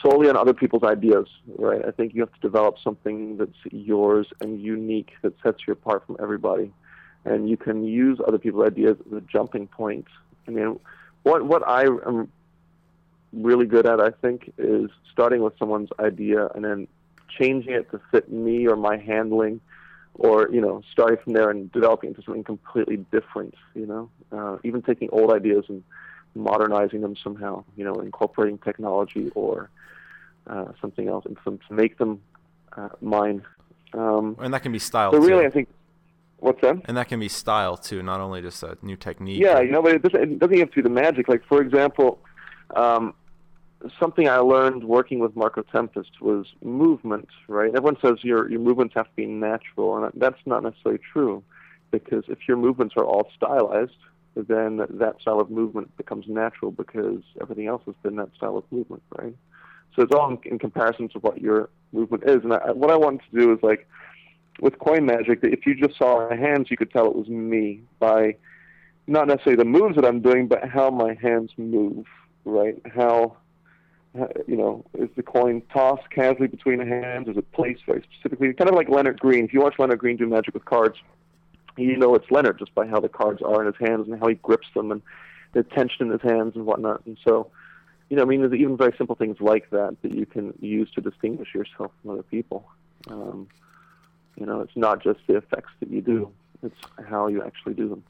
solely 0.00 0.28
on 0.28 0.36
other 0.36 0.54
people's 0.54 0.82
ideas, 0.82 1.26
right? 1.58 1.84
I 1.84 1.90
think 1.90 2.14
you 2.14 2.20
have 2.20 2.32
to 2.32 2.40
develop 2.40 2.76
something 2.82 3.36
that's 3.36 3.58
yours 3.70 4.26
and 4.40 4.60
unique 4.60 5.10
that 5.22 5.34
sets 5.42 5.58
you 5.66 5.72
apart 5.72 6.06
from 6.06 6.16
everybody. 6.20 6.72
And 7.24 7.48
you 7.48 7.56
can 7.56 7.84
use 7.84 8.18
other 8.26 8.38
people's 8.38 8.66
ideas 8.66 8.96
as 9.06 9.12
a 9.12 9.20
jumping 9.20 9.68
point. 9.68 10.06
I 10.48 10.50
mean, 10.50 10.78
what 11.22 11.44
what 11.46 11.66
I 11.66 11.82
am 11.84 12.30
really 13.32 13.66
good 13.66 13.86
at, 13.86 14.00
I 14.00 14.10
think, 14.10 14.52
is 14.58 14.90
starting 15.12 15.42
with 15.42 15.56
someone's 15.58 15.90
idea 16.00 16.48
and 16.54 16.64
then 16.64 16.88
changing 17.38 17.72
it 17.72 17.90
to 17.92 18.00
fit 18.10 18.30
me 18.30 18.66
or 18.66 18.76
my 18.76 18.96
handling, 18.96 19.60
or 20.14 20.48
you 20.50 20.60
know, 20.60 20.82
starting 20.90 21.18
from 21.22 21.32
there 21.34 21.48
and 21.48 21.70
developing 21.70 22.10
into 22.10 22.22
something 22.22 22.44
completely 22.44 22.96
different. 23.12 23.54
You 23.74 23.86
know, 23.86 24.10
uh, 24.32 24.58
even 24.64 24.82
taking 24.82 25.08
old 25.12 25.32
ideas 25.32 25.64
and 25.68 25.84
modernizing 26.34 27.00
them 27.00 27.16
somehow. 27.22 27.64
You 27.76 27.84
know, 27.84 27.94
incorporating 27.94 28.58
technology 28.58 29.30
or 29.34 29.70
uh, 30.46 30.72
something 30.80 31.08
else 31.08 31.24
into 31.26 31.40
them 31.44 31.58
to 31.68 31.74
make 31.74 31.98
them 31.98 32.20
uh, 32.76 32.88
mine. 33.00 33.44
Um, 33.94 34.36
and 34.40 34.52
that 34.54 34.62
can 34.62 34.72
be 34.72 34.78
style. 34.78 35.12
So 35.12 35.18
really, 35.18 35.42
too. 35.42 35.48
I 35.48 35.50
think. 35.50 35.68
What's 36.38 36.60
that? 36.62 36.82
And 36.86 36.96
that 36.96 37.06
can 37.06 37.20
be 37.20 37.28
style 37.28 37.76
too, 37.76 38.02
not 38.02 38.20
only 38.20 38.42
just 38.42 38.64
a 38.64 38.76
new 38.82 38.96
technique. 38.96 39.40
Yeah, 39.40 39.60
you 39.60 39.70
know, 39.70 39.80
but 39.80 39.94
it 39.94 40.02
doesn't, 40.02 40.20
it 40.20 40.38
doesn't 40.40 40.58
have 40.58 40.70
to 40.70 40.74
be 40.74 40.82
the 40.82 40.88
magic. 40.88 41.28
Like 41.28 41.44
for 41.44 41.62
example, 41.62 42.18
um, 42.74 43.14
something 44.00 44.28
I 44.28 44.38
learned 44.38 44.82
working 44.82 45.20
with 45.20 45.36
Marco 45.36 45.62
Tempest 45.62 46.20
was 46.20 46.46
movement, 46.60 47.28
right? 47.46 47.68
Everyone 47.68 47.96
says 48.02 48.24
your 48.24 48.50
your 48.50 48.58
movements 48.58 48.94
have 48.96 49.06
to 49.06 49.14
be 49.14 49.26
natural, 49.26 50.02
and 50.02 50.12
that's 50.16 50.40
not 50.44 50.64
necessarily 50.64 51.00
true, 51.12 51.44
because 51.92 52.24
if 52.26 52.38
your 52.48 52.56
movements 52.56 52.94
are 52.96 53.04
all 53.04 53.30
stylized, 53.36 53.92
then 54.34 54.78
that 54.88 55.20
style 55.20 55.40
of 55.40 55.50
movement 55.50 55.96
becomes 55.96 56.26
natural 56.28 56.70
because 56.70 57.22
everything 57.40 57.66
else 57.66 57.82
has 57.86 57.94
been 58.02 58.16
that 58.16 58.34
style 58.36 58.56
of 58.56 58.64
movement, 58.70 59.02
right? 59.18 59.34
So 59.94 60.02
it's 60.02 60.14
all 60.14 60.30
in, 60.30 60.38
in 60.44 60.58
comparison 60.58 61.08
to 61.10 61.18
what 61.18 61.40
your 61.40 61.68
movement 61.92 62.24
is. 62.26 62.42
And 62.42 62.52
I, 62.52 62.72
what 62.72 62.90
I 62.90 62.96
wanted 62.96 63.20
to 63.30 63.40
do 63.40 63.52
is 63.52 63.58
like 63.62 63.86
with 64.60 64.78
coin 64.78 65.06
magic, 65.06 65.40
if 65.42 65.66
you 65.66 65.74
just 65.74 65.98
saw 65.98 66.28
my 66.28 66.36
hands, 66.36 66.70
you 66.70 66.76
could 66.76 66.90
tell 66.90 67.06
it 67.06 67.14
was 67.14 67.28
me 67.28 67.82
by 67.98 68.36
not 69.06 69.26
necessarily 69.26 69.56
the 69.56 69.68
moves 69.68 69.96
that 69.96 70.04
I'm 70.04 70.20
doing, 70.20 70.48
but 70.48 70.68
how 70.68 70.90
my 70.90 71.14
hands 71.20 71.50
move, 71.56 72.06
right? 72.44 72.80
How 72.94 73.36
you 74.46 74.56
know, 74.56 74.84
is 74.94 75.08
the 75.16 75.22
coin 75.22 75.62
tossed 75.72 76.08
casually 76.10 76.48
between 76.48 76.78
the 76.78 76.84
hands? 76.84 77.28
Is 77.28 77.36
it 77.36 77.50
placed 77.52 77.84
very 77.86 78.02
specifically? 78.12 78.52
Kind 78.52 78.68
of 78.68 78.76
like 78.76 78.88
Lennart 78.88 79.18
Green. 79.18 79.44
If 79.44 79.54
you 79.54 79.60
watch 79.60 79.76
Lennart 79.78 79.98
Green 79.98 80.16
do 80.16 80.26
magic 80.26 80.54
with 80.54 80.64
cards, 80.64 80.98
you 81.76 81.96
know 81.96 82.14
it's 82.14 82.26
Lennart 82.30 82.58
just 82.58 82.74
by 82.74 82.86
how 82.86 83.00
the 83.00 83.08
cards 83.08 83.42
are 83.42 83.60
in 83.60 83.72
his 83.72 83.88
hands 83.88 84.08
and 84.08 84.18
how 84.18 84.28
he 84.28 84.34
grips 84.36 84.68
them 84.74 84.90
and 84.90 85.02
the 85.52 85.62
tension 85.62 86.06
in 86.06 86.10
his 86.10 86.22
hands 86.22 86.54
and 86.54 86.64
whatnot. 86.64 87.04
And 87.06 87.18
so, 87.26 87.50
you 88.08 88.16
know, 88.16 88.22
I 88.22 88.26
mean, 88.26 88.40
there's 88.40 88.54
even 88.54 88.76
very 88.76 88.94
simple 88.96 89.16
things 89.16 89.36
like 89.40 89.70
that 89.70 89.96
that 90.02 90.14
you 90.14 90.26
can 90.26 90.54
use 90.60 90.90
to 90.92 91.00
distinguish 91.00 91.54
yourself 91.54 91.92
from 92.00 92.12
other 92.12 92.22
people. 92.22 92.68
Um, 93.08 93.48
you 94.36 94.46
know, 94.46 94.60
it's 94.60 94.76
not 94.76 95.02
just 95.02 95.20
the 95.26 95.36
effects 95.36 95.70
that 95.80 95.90
you 95.90 96.00
do; 96.00 96.30
it's 96.62 96.74
how 97.08 97.26
you 97.26 97.42
actually 97.42 97.74
do 97.74 97.88
them 97.88 98.02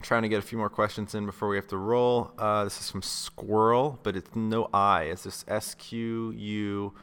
trying 0.00 0.22
to 0.22 0.28
get 0.28 0.38
a 0.38 0.42
few 0.42 0.58
more 0.58 0.68
questions 0.68 1.14
in 1.14 1.26
before 1.26 1.48
we 1.48 1.56
have 1.56 1.66
to 1.68 1.76
roll. 1.76 2.30
Uh, 2.38 2.64
this 2.64 2.80
is 2.80 2.90
from 2.90 3.02
Squirrel, 3.02 3.98
but 4.02 4.16
it's 4.16 4.34
no 4.34 4.68
I. 4.72 5.04
It's 5.04 5.24
just 5.24 5.50
S 5.50 5.74
Q 5.74 6.30
U 6.30 6.94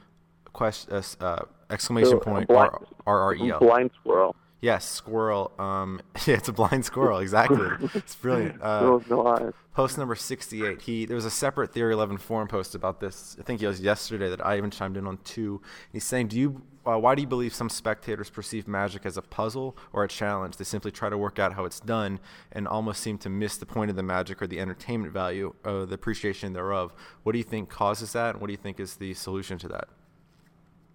question 0.54 1.04
uh, 1.20 1.44
exclamation 1.70 2.12
so, 2.12 2.20
point 2.20 2.50
R 2.50 2.82
R 3.06 3.36
E 3.36 3.52
L. 3.52 3.60
Blind 3.60 3.92
squirrel. 4.00 4.36
Yes, 4.62 4.86
squirrel. 4.86 5.52
Um, 5.60 6.02
yeah, 6.26 6.36
it's 6.36 6.50
a 6.50 6.54
blind 6.54 6.86
squirrel. 6.86 7.20
Exactly. 7.20 7.70
it's 7.94 8.16
brilliant. 8.16 8.62
Uh, 8.62 9.00
no. 9.10 9.54
Post 9.74 9.98
number 9.98 10.16
sixty-eight. 10.16 10.82
He 10.82 11.06
there 11.06 11.16
was 11.16 11.26
a 11.26 11.32
separate 11.32 11.74
Theory 11.74 11.94
Eleven 11.94 12.18
forum 12.18 12.48
post 12.48 12.74
about 12.76 13.00
this. 13.00 13.36
I 13.40 13.44
think 13.44 13.62
it 13.62 13.68
was 13.68 13.82
yesterday 13.82 14.30
that 14.30 14.44
I 14.46 14.58
even 14.58 14.72
chimed 14.72 14.98
in 14.98 15.06
on 15.06 15.18
too. 15.18 15.62
He's 15.92 16.04
saying, 16.04 16.30
"Do 16.30 16.40
you 16.40 16.62
uh, 16.88 16.98
why 16.98 17.16
do 17.16 17.22
you 17.22 17.28
believe 17.28 17.54
some 17.54 17.70
spectators 17.70 18.30
perceive 18.30 18.68
magic 18.68 19.06
as 19.06 19.18
a 19.18 19.22
puzzle 19.22 19.76
or 19.92 20.04
a 20.04 20.08
challenge? 20.08 20.58
They 20.58 20.64
simply 20.64 20.92
try 20.92 21.10
to 21.10 21.18
work 21.18 21.40
out 21.40 21.54
how 21.54 21.66
it's 21.66 21.80
done 21.80 22.20
and 22.52 22.68
almost 22.68 23.02
seem 23.02 23.18
to 23.20 23.30
miss 23.30 23.58
the 23.58 23.66
point 23.66 23.90
of 23.90 23.96
the 23.96 24.04
magic 24.04 24.42
or 24.42 24.48
the 24.48 24.60
entertainment 24.60 25.12
value, 25.12 25.54
uh, 25.66 25.86
the 25.86 25.96
appreciation 25.96 26.54
thereof. 26.54 26.94
What 27.24 27.32
do 27.32 27.38
you 27.40 27.44
think 27.44 27.70
causes 27.70 28.14
that, 28.14 28.32
and 28.36 28.42
what 28.42 28.48
do 28.48 28.54
you 28.54 28.58
think 28.58 28.80
is 28.80 28.96
the 28.96 29.14
solution 29.16 29.58
to 29.60 29.68
that? 29.70 29.88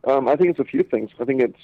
Um, 0.09 0.29
I 0.29 0.37
think 0.37 0.51
it's 0.51 0.61
a 0.61 0.65
few 0.65 0.83
things. 0.83 1.11
I 1.21 1.25
think 1.25 1.43
it's 1.43 1.59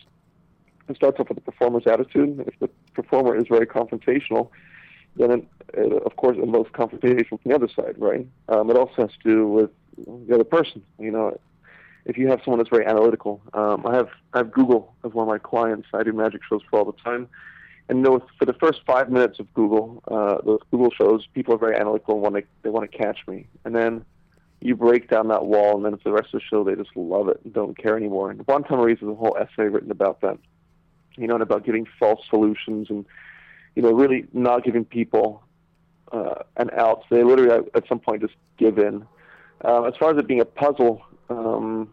it 0.88 0.96
starts 0.96 1.18
off 1.20 1.29
with 1.29 1.37
the 1.37 1.42
performer's 1.42 1.87
attitude. 1.87 2.44
If 2.46 2.59
the 2.59 2.68
performer 2.94 3.37
is 3.37 3.44
very 3.49 3.66
confrontational, 3.66 4.51
then 5.16 5.31
it, 5.31 5.44
it, 5.75 6.03
of 6.03 6.16
course 6.16 6.37
it 6.38 6.46
most 6.46 6.72
confrontation 6.72 7.38
from 7.38 7.40
the 7.44 7.55
other 7.55 7.68
side, 7.68 7.94
right? 7.99 8.27
Um, 8.49 8.70
it 8.70 8.77
also 8.77 9.03
has 9.03 9.11
to 9.22 9.29
do 9.29 9.49
with 9.49 9.70
the 9.96 10.35
other 10.35 10.44
person. 10.44 10.83
You 10.99 11.11
know, 11.11 11.38
if 12.05 12.16
you 12.16 12.29
have 12.29 12.40
someone 12.44 12.59
that's 12.59 12.70
very 12.70 12.87
analytical, 12.87 13.40
um, 13.55 13.87
I 13.87 13.94
have 13.94 14.09
I 14.33 14.38
have 14.38 14.53
Google 14.53 14.94
as 15.05 15.12
one 15.12 15.25
of 15.27 15.29
my 15.29 15.38
clients. 15.38 15.88
I 15.92 16.03
do 16.03 16.12
magic 16.12 16.42
shows 16.49 16.62
for 16.70 16.79
all 16.79 16.85
the 16.85 17.01
time, 17.03 17.29
and 17.88 18.03
know, 18.03 18.22
for 18.38 18.44
the 18.44 18.53
first 18.55 18.81
five 18.87 19.11
minutes 19.11 19.38
of 19.40 19.53
Google, 19.55 20.03
uh, 20.09 20.38
those 20.44 20.61
Google 20.70 20.90
shows, 20.90 21.27
people 21.35 21.55
are 21.55 21.59
very 21.59 21.77
analytical 21.77 22.14
and 22.14 22.22
want 22.22 22.37
to 22.37 22.42
they 22.62 22.70
want 22.70 22.90
to 22.90 22.96
catch 22.96 23.18
me, 23.27 23.49
and 23.64 23.75
then 23.75 24.05
you 24.61 24.75
break 24.75 25.09
down 25.11 25.29
that 25.29 25.44
wall, 25.44 25.77
and 25.77 25.85
then 25.85 25.96
for 25.99 26.11
the 26.11 26.12
rest 26.12 26.33
of 26.33 26.40
the 26.40 26.46
show, 26.49 26.64
they 26.64 26.75
just 26.75 26.96
love 26.96 27.29
it 27.29 27.40
and 27.44 27.53
don't 27.53 27.77
care 27.77 27.96
anymore. 27.96 28.31
And 28.31 28.46
Juan 28.46 28.64
Tamariz 28.64 28.99
has 29.01 29.09
a 29.09 29.14
whole 29.14 29.37
essay 29.38 29.68
written 29.68 29.90
about 29.90 30.20
that, 30.22 30.38
you 31.16 31.26
know, 31.26 31.35
and 31.35 31.42
about 31.42 31.64
giving 31.64 31.87
false 31.98 32.20
solutions 32.29 32.88
and 32.90 33.05
you 33.74 33.83
know 33.83 33.92
really 33.92 34.26
not 34.33 34.64
giving 34.64 34.85
people 34.85 35.42
uh, 36.12 36.42
an 36.57 36.70
out. 36.76 37.05
So 37.09 37.16
they 37.16 37.22
literally 37.22 37.66
at 37.74 37.88
some 37.88 37.98
point 37.98 38.22
just 38.22 38.35
give 38.59 38.79
in. 38.79 39.07
Uh, 39.64 39.85
as 39.85 39.94
far 39.98 40.11
as 40.11 40.18
it 40.18 40.26
being 40.26 40.40
a 40.40 40.44
puzzle, 40.44 41.02
um, 41.31 41.92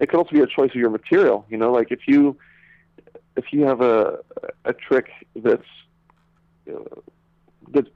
it 0.00 0.08
could 0.08 0.18
also 0.18 0.32
be 0.32 0.40
a 0.40 0.46
choice 0.46 0.70
of 0.70 0.76
your 0.76 0.90
material. 0.90 1.44
You 1.48 1.56
know, 1.56 1.72
like 1.72 1.90
if 1.90 2.00
you 2.06 2.36
if 3.36 3.52
you 3.52 3.64
have 3.64 3.80
a 3.80 4.18
a 4.64 4.72
trick 4.72 5.10
that's 5.36 5.66
you 6.66 6.72
know, 6.72 7.02
that's 7.72 7.88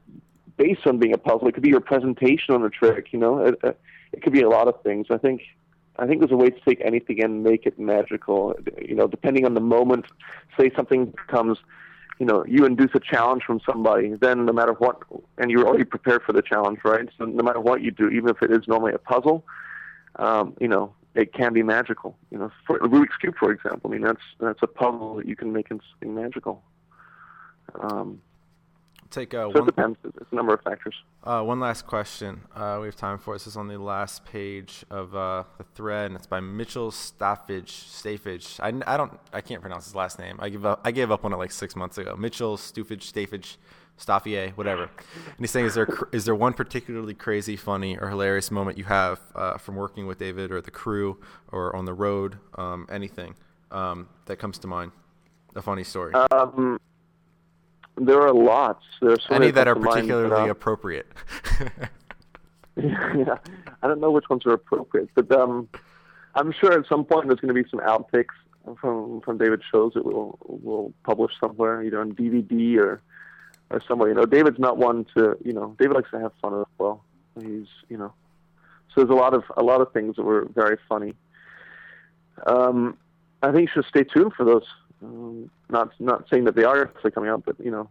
based 0.57 0.87
on 0.87 0.99
being 0.99 1.15
a 1.15 1.19
puzzle, 1.19 1.49
it 1.49 1.53
could 1.53 1.63
be 1.63 1.69
your 1.69 1.81
presentation 1.81 2.55
on 2.55 2.63
the 2.63 2.71
trick. 2.71 3.13
You 3.13 3.19
know, 3.19 3.39
it, 3.39 3.79
it 4.13 4.23
could 4.23 4.33
be 4.33 4.43
a 4.43 4.49
lot 4.49 4.69
of 4.69 4.83
things. 4.83 5.07
I 5.11 5.19
think 5.19 5.43
I 5.99 6.07
think 6.07 6.21
there's 6.21 6.33
a 6.33 6.37
way 6.37 6.51
to 6.51 6.61
take 6.61 6.81
anything 6.83 7.23
and 7.23 7.43
make 7.43 7.67
it 7.67 7.79
magical. 7.79 8.55
You 8.81 8.95
know, 8.95 9.07
depending 9.07 9.45
on 9.45 9.55
the 9.55 9.61
moment. 9.61 10.07
Say 10.59 10.71
something 10.75 11.15
comes 11.29 11.59
you 12.21 12.27
know, 12.27 12.45
you 12.47 12.67
induce 12.67 12.91
a 12.95 13.01
challenge 13.01 13.45
from 13.45 13.61
somebody, 13.65 14.15
then 14.21 14.45
no 14.45 14.53
matter 14.53 14.75
what, 14.75 15.03
and 15.39 15.51
you're 15.51 15.67
already 15.67 15.85
prepared 15.85 16.23
for 16.23 16.35
the 16.35 16.43
challenge, 16.43 16.79
right? 16.85 17.09
So 17.17 17.25
no 17.25 17.43
matter 17.43 17.61
what 17.61 17.81
you 17.81 17.91
do, 17.91 18.11
even 18.11 18.29
if 18.29 18.43
it 18.43 18.51
is 18.53 18.69
normally 18.69 18.93
a 18.93 18.99
puzzle, 18.99 19.43
um, 20.17 20.55
you 20.61 20.69
know, 20.69 20.95
it 21.15 21.33
can 21.33 21.55
be 21.55 21.63
magical. 21.63 22.19
You 22.31 22.39
know, 22.39 22.53
for 22.67 22.79
Rubik's 22.79 23.17
cube, 23.17 23.37
for 23.39 23.51
example. 23.51 23.91
I 23.91 23.93
mean, 23.95 24.03
that's 24.03 24.21
that's 24.39 24.63
a 24.63 24.67
puzzle 24.67 25.17
that 25.17 25.27
you 25.27 25.35
can 25.35 25.53
make 25.55 25.71
into 25.71 25.83
something 25.93 26.15
magical. 26.15 26.63
Um, 27.81 28.21
Take 29.11 29.35
uh, 29.35 29.51
so 29.53 29.61
one, 29.61 29.63
it 29.63 29.67
depends. 29.67 29.99
It's 30.05 30.31
a 30.31 30.35
number 30.35 30.55
of 30.55 30.61
factors. 30.61 30.95
Uh, 31.25 31.43
one 31.43 31.59
last 31.59 31.85
question. 31.87 32.43
Uh, 32.55 32.79
we 32.81 32.87
have 32.87 32.95
time 32.95 33.19
for 33.19 33.35
This 33.35 33.49
is 33.49 33.57
on 33.57 33.67
the 33.67 33.77
last 33.77 34.25
page 34.25 34.85
of 34.89 35.17
uh, 35.17 35.43
the 35.59 35.65
thread, 35.75 36.07
and 36.07 36.17
it's 36.17 36.29
by 36.29 36.39
Mitchell 36.39 36.93
Staffage. 36.93 37.73
Staffage. 37.73 38.57
I, 38.61 38.69
I 38.87 38.97
don't. 38.97 39.19
I 39.33 39.41
can't 39.41 39.61
pronounce 39.61 39.87
his 39.87 39.97
last 39.97 40.21
name. 40.21 40.37
I 40.39 40.49
give 40.49 40.65
up. 40.65 40.81
I 40.85 40.93
gave 40.93 41.11
up 41.11 41.25
on 41.25 41.33
it 41.33 41.37
like 41.37 41.51
six 41.51 41.75
months 41.75 41.99
ago. 41.99 42.15
Mitchell 42.17 42.57
Stufage 42.57 43.03
Staffage. 43.03 43.59
Staffier, 43.97 44.53
whatever. 44.55 44.85
And 44.85 45.41
he's 45.41 45.51
saying, 45.51 45.67
is 45.67 45.75
there 45.75 45.87
is 46.11 46.25
there 46.25 46.35
one 46.35 46.55
particularly 46.55 47.13
crazy, 47.13 47.55
funny, 47.55 47.99
or 47.99 48.09
hilarious 48.09 48.51
moment 48.51 48.79
you 48.79 48.85
have 48.85 49.21
uh, 49.35 49.59
from 49.59 49.77
working 49.77 50.07
with 50.07 50.19
David 50.19 50.51
or 50.51 50.63
the 50.63 50.71
crew 50.71 51.19
or 51.53 51.77
on 51.77 51.85
the 51.85 51.93
road, 51.93 52.39
um, 52.55 52.87
anything 52.91 53.35
um, 53.71 54.09
that 54.25 54.37
comes 54.37 54.59
to 54.61 54.67
mind? 54.67 54.93
A 55.55 55.61
funny 55.61 55.85
story. 55.85 56.15
Um, 56.15 56.81
there 57.97 58.21
are 58.21 58.33
lots. 58.33 58.85
There's 59.01 59.25
so 59.29 59.35
any 59.35 59.51
that 59.51 59.69
are 59.69 59.75
particularly 59.75 60.31
mind, 60.31 60.51
appropriate. 60.51 61.07
yeah, 62.77 63.37
I 63.83 63.87
don't 63.87 64.01
know 64.01 64.11
which 64.11 64.29
ones 64.31 64.47
are 64.47 64.53
appropriate, 64.53 65.11
but 65.15 65.31
um, 65.33 65.69
I'm 66.35 66.53
sure 66.53 66.73
at 66.73 66.87
some 66.87 67.05
point 67.05 67.27
there's 67.29 67.41
going 67.41 67.55
to 67.55 67.63
be 67.63 67.69
some 67.69 67.81
outtakes 67.81 68.35
from 68.81 69.21
from 69.23 69.39
David 69.39 69.63
shows 69.71 69.93
that 69.95 70.05
we'll 70.05 70.39
we'll 70.45 70.93
publish 71.05 71.33
somewhere, 71.41 71.83
either 71.83 72.01
on 72.01 72.13
DVD 72.13 72.79
or 72.79 73.03
or 73.71 73.83
somewhere. 73.87 74.09
You 74.09 74.15
know, 74.15 74.27
David's 74.27 74.59
not 74.59 74.79
one 74.79 75.07
to 75.17 75.37
you 75.45 75.53
know. 75.53 75.75
David 75.79 75.97
likes 75.97 76.11
to 76.11 76.21
have 76.21 76.33
fun 76.41 76.61
as 76.61 76.67
well. 76.79 77.05
He's 77.41 77.67
you 77.89 77.97
know, 77.97 78.13
so 78.95 79.03
there's 79.03 79.11
a 79.11 79.21
lot 79.21 79.35
of 79.35 79.45
a 79.57 79.63
lot 79.63 79.81
of 79.81 79.93
things 79.93 80.17
that 80.17 80.23
were 80.23 80.49
very 80.55 80.77
funny. 80.89 81.15
Um, 82.47 82.97
I 83.43 83.53
think 83.53 83.69
you 83.69 83.73
should 83.75 83.87
stay 83.87 84.05
tuned 84.05 84.33
for 84.35 84.45
those. 84.45 84.65
Um, 85.03 85.51
not 85.71 85.93
not 85.99 86.29
saying 86.31 86.45
that 86.45 86.55
they 86.55 86.65
are 86.65 86.83
actually 86.83 87.11
coming 87.13 87.31
out, 87.31 87.45
but 87.45 87.57
you 87.59 87.71
know, 87.71 87.89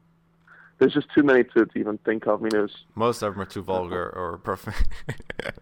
there's 0.77 0.93
just 0.93 1.07
too 1.13 1.23
many 1.23 1.43
to, 1.43 1.65
to 1.65 1.79
even 1.79 1.97
think 1.99 2.27
of. 2.27 2.39
I 2.39 2.43
mean, 2.43 2.49
there's 2.51 2.85
Most 2.95 3.21
of 3.21 3.33
them 3.33 3.41
are 3.41 3.45
too 3.45 3.61
vulgar 3.61 4.09
or 4.15 4.37
profane. 4.37 4.73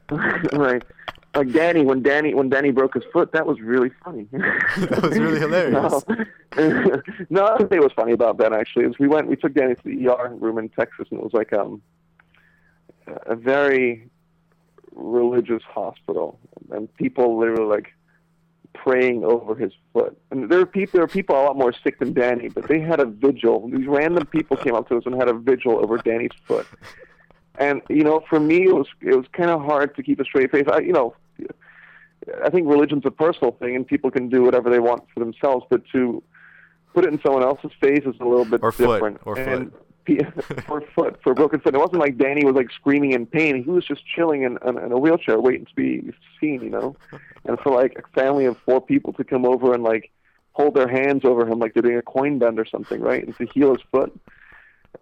right. 0.54 0.84
Like 1.36 1.52
Danny, 1.52 1.84
when 1.84 2.02
Danny 2.02 2.34
when 2.34 2.50
Danny 2.50 2.72
broke 2.72 2.96
his 2.96 3.04
foot, 3.14 3.32
that 3.34 3.46
was 3.46 3.60
really 3.62 3.92
funny. 4.04 4.28
that 4.32 5.02
was 5.04 5.18
really 5.20 5.40
hilarious. 5.40 6.04
No, 6.58 7.02
no 7.30 7.58
it 7.60 7.80
was 7.80 7.92
funny 7.96 8.12
about 8.12 8.38
that 8.40 8.54
actually 8.54 8.86
is 8.86 8.98
we 9.00 9.08
went 9.08 9.28
we 9.28 9.36
took 9.36 9.54
Danny 9.54 9.76
to 9.76 9.84
the 9.84 10.08
ER 10.08 10.34
room 10.36 10.58
in 10.58 10.70
Texas 10.70 11.08
and 11.12 11.20
it 11.20 11.24
was 11.24 11.34
like 11.34 11.54
um 11.54 11.82
a 13.26 13.36
very 13.36 14.10
religious 14.94 15.62
hospital 15.64 16.40
and 16.72 16.94
people 16.96 17.38
literally 17.38 17.66
like 17.66 17.94
praying 18.84 19.24
over 19.24 19.56
his 19.56 19.74
foot. 19.94 20.18
And 20.32 20.50
there 20.50 20.60
are 20.60 20.66
people 20.66 20.98
there 20.98 21.04
are 21.04 21.08
people 21.08 21.36
a 21.36 21.44
lot 21.44 21.58
more 21.58 21.74
sick 21.84 22.00
than 22.00 22.14
Danny, 22.14 22.50
but 22.50 22.68
they 22.68 22.80
had 22.80 23.00
a 23.00 23.06
vigil. 23.06 23.70
These 23.70 23.88
random 23.88 24.26
people 24.26 24.58
came 24.58 24.76
up 24.76 24.88
to 24.90 24.98
us 24.98 25.04
and 25.06 25.16
had 25.16 25.30
a 25.30 25.34
vigil 25.34 25.80
over 25.80 25.98
Danny's 25.98 26.32
foot. 26.46 26.68
And 27.58 27.82
you 27.90 28.04
know, 28.04 28.24
for 28.30 28.40
me, 28.40 28.68
it 28.68 28.76
was 28.76 28.88
it 29.02 29.16
was 29.16 29.26
kind 29.34 29.50
of 29.50 29.62
hard 29.62 29.96
to 29.96 30.04
keep 30.04 30.20
a 30.20 30.26
straight 30.26 30.52
face. 30.52 30.66
I, 30.72 30.80
you 30.80 30.94
know, 30.94 31.16
I 32.44 32.50
think 32.50 32.68
religion's 32.68 33.06
a 33.06 33.12
personal 33.12 33.52
thing, 33.54 33.76
and 33.76 33.86
people 33.86 34.12
can 34.12 34.30
do 34.30 34.44
whatever 34.44 34.70
they 34.70 34.80
want 34.80 35.04
for 35.14 35.20
themselves. 35.20 35.66
But 35.70 35.82
to 35.94 36.24
put 36.94 37.06
it 37.06 37.14
in 37.14 37.22
someone 37.22 37.44
else's 37.44 37.72
face 37.82 38.04
is 38.06 38.16
a 38.20 38.26
little 38.26 38.46
bit 38.46 38.62
or 38.64 38.72
different. 38.72 39.24
Foot, 39.24 39.38
or 39.38 39.40
and 39.40 39.72
foot. 39.72 39.87
for 40.66 40.82
foot, 40.96 41.20
for 41.22 41.32
a 41.32 41.36
broken 41.36 41.60
foot. 41.60 41.76
It 41.76 41.80
wasn't 41.80 42.00
like 42.00 42.18
Danny 42.18 42.46
was 42.46 42.56
like 42.56 42.72
screaming 42.72 43.14
in 43.14 43.26
pain. 43.26 43.64
He 43.64 43.70
was 43.70 43.86
just 43.86 44.02
chilling 44.06 44.44
in, 44.44 44.58
in, 44.66 44.78
in 44.78 44.92
a 44.92 44.98
wheelchair, 44.98 45.40
waiting 45.40 45.66
to 45.66 45.76
be 45.76 46.14
seen. 46.40 46.62
You 46.62 46.70
know, 46.70 46.96
and 47.46 47.60
for 47.60 47.74
like 47.74 47.98
a 47.98 48.20
family 48.20 48.46
of 48.46 48.58
four 48.66 48.82
people 48.82 49.14
to 49.14 49.24
come 49.24 49.46
over 49.46 49.74
and 49.74 49.84
like 49.84 50.12
hold 50.54 50.74
their 50.74 50.88
hands 50.88 51.24
over 51.24 51.48
him 51.48 51.60
like 51.60 51.74
they're 51.74 51.84
doing 51.84 51.98
a 51.98 52.02
coin 52.02 52.40
bend 52.40 52.60
or 52.60 52.66
something, 52.66 53.02
right, 53.02 53.24
and 53.24 53.38
to 53.38 53.46
heal 53.46 53.74
his 53.74 53.84
foot 53.92 54.18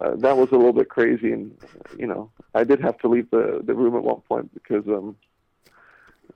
uh, 0.00 0.14
that 0.16 0.36
was 0.36 0.50
a 0.50 0.56
little 0.56 0.72
bit 0.72 0.88
crazy, 0.88 1.32
and 1.32 1.56
you 1.98 2.06
know, 2.06 2.30
I 2.54 2.64
did 2.64 2.80
have 2.80 2.98
to 2.98 3.08
leave 3.08 3.30
the 3.30 3.62
the 3.64 3.74
room 3.74 3.96
at 3.96 4.02
one 4.02 4.20
point 4.28 4.52
because 4.52 4.86
um, 4.88 5.16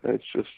it's 0.02 0.24
just 0.34 0.48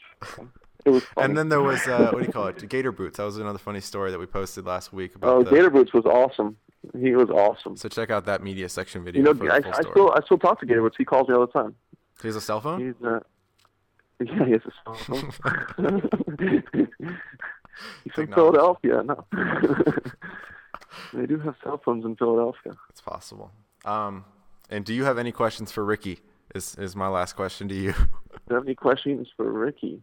it 0.85 0.89
was. 0.89 1.03
Funny. 1.03 1.25
And 1.25 1.37
then 1.37 1.49
there 1.49 1.61
was 1.61 1.85
uh, 1.87 2.09
what 2.11 2.19
do 2.19 2.25
you 2.25 2.31
call 2.31 2.47
it? 2.47 2.67
Gator 2.69 2.91
boots. 2.91 3.17
That 3.17 3.23
was 3.23 3.37
another 3.37 3.59
funny 3.59 3.81
story 3.81 4.11
that 4.11 4.19
we 4.19 4.25
posted 4.25 4.65
last 4.65 4.93
week 4.93 5.15
about. 5.15 5.29
Oh, 5.29 5.43
the, 5.43 5.51
Gator 5.51 5.69
boots 5.69 5.93
was 5.93 6.05
awesome. 6.05 6.57
He 6.99 7.15
was 7.15 7.29
awesome. 7.29 7.77
So 7.77 7.89
check 7.89 8.09
out 8.09 8.25
that 8.25 8.43
media 8.43 8.67
section 8.69 9.03
video. 9.03 9.23
You 9.23 9.33
know, 9.33 9.49
I, 9.49 9.57
I 9.57 9.81
still 9.81 10.11
I 10.11 10.19
still 10.25 10.37
talk 10.37 10.59
to 10.59 10.65
Gator 10.65 10.81
boots. 10.81 10.95
He 10.97 11.05
calls 11.05 11.27
me 11.27 11.35
all 11.35 11.45
the 11.45 11.51
time. 11.51 11.75
He 12.21 12.27
has 12.27 12.35
a 12.35 12.41
cell 12.41 12.61
phone. 12.61 12.79
He's 12.85 13.05
uh, 13.05 13.19
yeah, 14.19 14.45
he 14.45 14.51
has 14.51 14.61
a 14.65 14.71
cell 14.83 14.95
phone. 14.95 15.31
He's 18.03 18.13
from 18.13 18.27
Philadelphia. 18.27 19.03
No. 19.03 19.25
They 21.13 21.25
do 21.25 21.39
have 21.39 21.55
cell 21.63 21.81
phones 21.83 22.05
in 22.05 22.15
Philadelphia. 22.15 22.73
It's 22.89 23.01
possible. 23.01 23.51
Um, 23.85 24.25
and 24.69 24.85
do 24.85 24.93
you 24.93 25.03
have 25.03 25.17
any 25.17 25.31
questions 25.31 25.71
for 25.71 25.83
Ricky? 25.83 26.19
Is 26.55 26.75
is 26.75 26.95
my 26.95 27.07
last 27.07 27.33
question 27.33 27.67
to 27.69 27.75
you? 27.75 27.93
Do 27.93 28.07
you 28.49 28.55
have 28.55 28.65
any 28.65 28.75
questions 28.75 29.27
for 29.35 29.51
Ricky? 29.51 30.01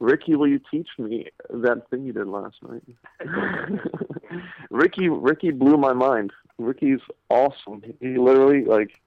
Ricky, 0.00 0.34
will 0.34 0.48
you 0.48 0.60
teach 0.70 0.88
me 0.98 1.28
that 1.50 1.88
thing 1.88 2.04
you 2.04 2.12
did 2.12 2.26
last 2.26 2.56
night? 2.62 2.82
Ricky, 4.70 5.08
Ricky 5.08 5.50
blew 5.50 5.76
my 5.76 5.92
mind. 5.92 6.32
Ricky's 6.58 7.00
awesome. 7.30 7.82
He 8.00 8.18
literally 8.18 8.64
like 8.64 9.00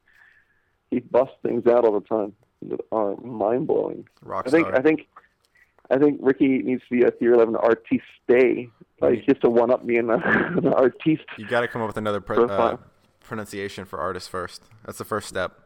he 0.91 0.99
busts 0.99 1.35
things 1.43 1.65
out 1.67 1.85
all 1.85 1.99
the 1.99 2.05
time 2.05 2.33
that 2.63 2.79
are 2.91 3.15
mind 3.17 3.67
blowing. 3.67 4.07
I 4.29 4.49
think 4.49 4.67
I 4.67 4.81
think 4.81 5.07
I 5.89 5.97
think 5.97 6.19
Ricky 6.21 6.59
needs 6.59 6.81
to 6.89 6.97
be 6.97 7.03
a 7.03 7.11
Theory 7.11 7.35
11 7.35 7.55
artiste. 7.55 8.03
Like, 8.99 9.25
just 9.25 9.41
to 9.41 9.49
one 9.49 9.71
up 9.71 9.85
me 9.85 9.97
in 9.97 10.07
the, 10.07 10.73
artiste. 10.75 11.23
You 11.37 11.47
got 11.47 11.61
to 11.61 11.67
come 11.67 11.81
up 11.81 11.87
with 11.87 11.97
another 11.97 12.23
uh, 12.29 12.77
pronunciation 13.21 13.85
for 13.85 13.99
artist 13.99 14.29
first. 14.29 14.63
That's 14.85 14.97
the 14.97 15.05
first 15.05 15.27
step. 15.27 15.59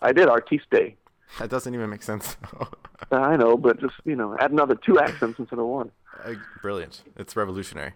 I 0.00 0.12
did 0.12 0.28
artiste. 0.28 0.96
That 1.38 1.48
doesn't 1.48 1.72
even 1.74 1.90
make 1.90 2.02
sense. 2.02 2.36
I 3.10 3.36
know, 3.36 3.56
but 3.56 3.80
just 3.80 3.94
you 4.04 4.16
know, 4.16 4.36
add 4.38 4.52
another 4.52 4.74
two 4.74 4.98
accents 4.98 5.38
instead 5.38 5.58
of 5.58 5.66
one. 5.66 5.90
Brilliant! 6.62 7.02
It's 7.16 7.36
revolutionary. 7.36 7.92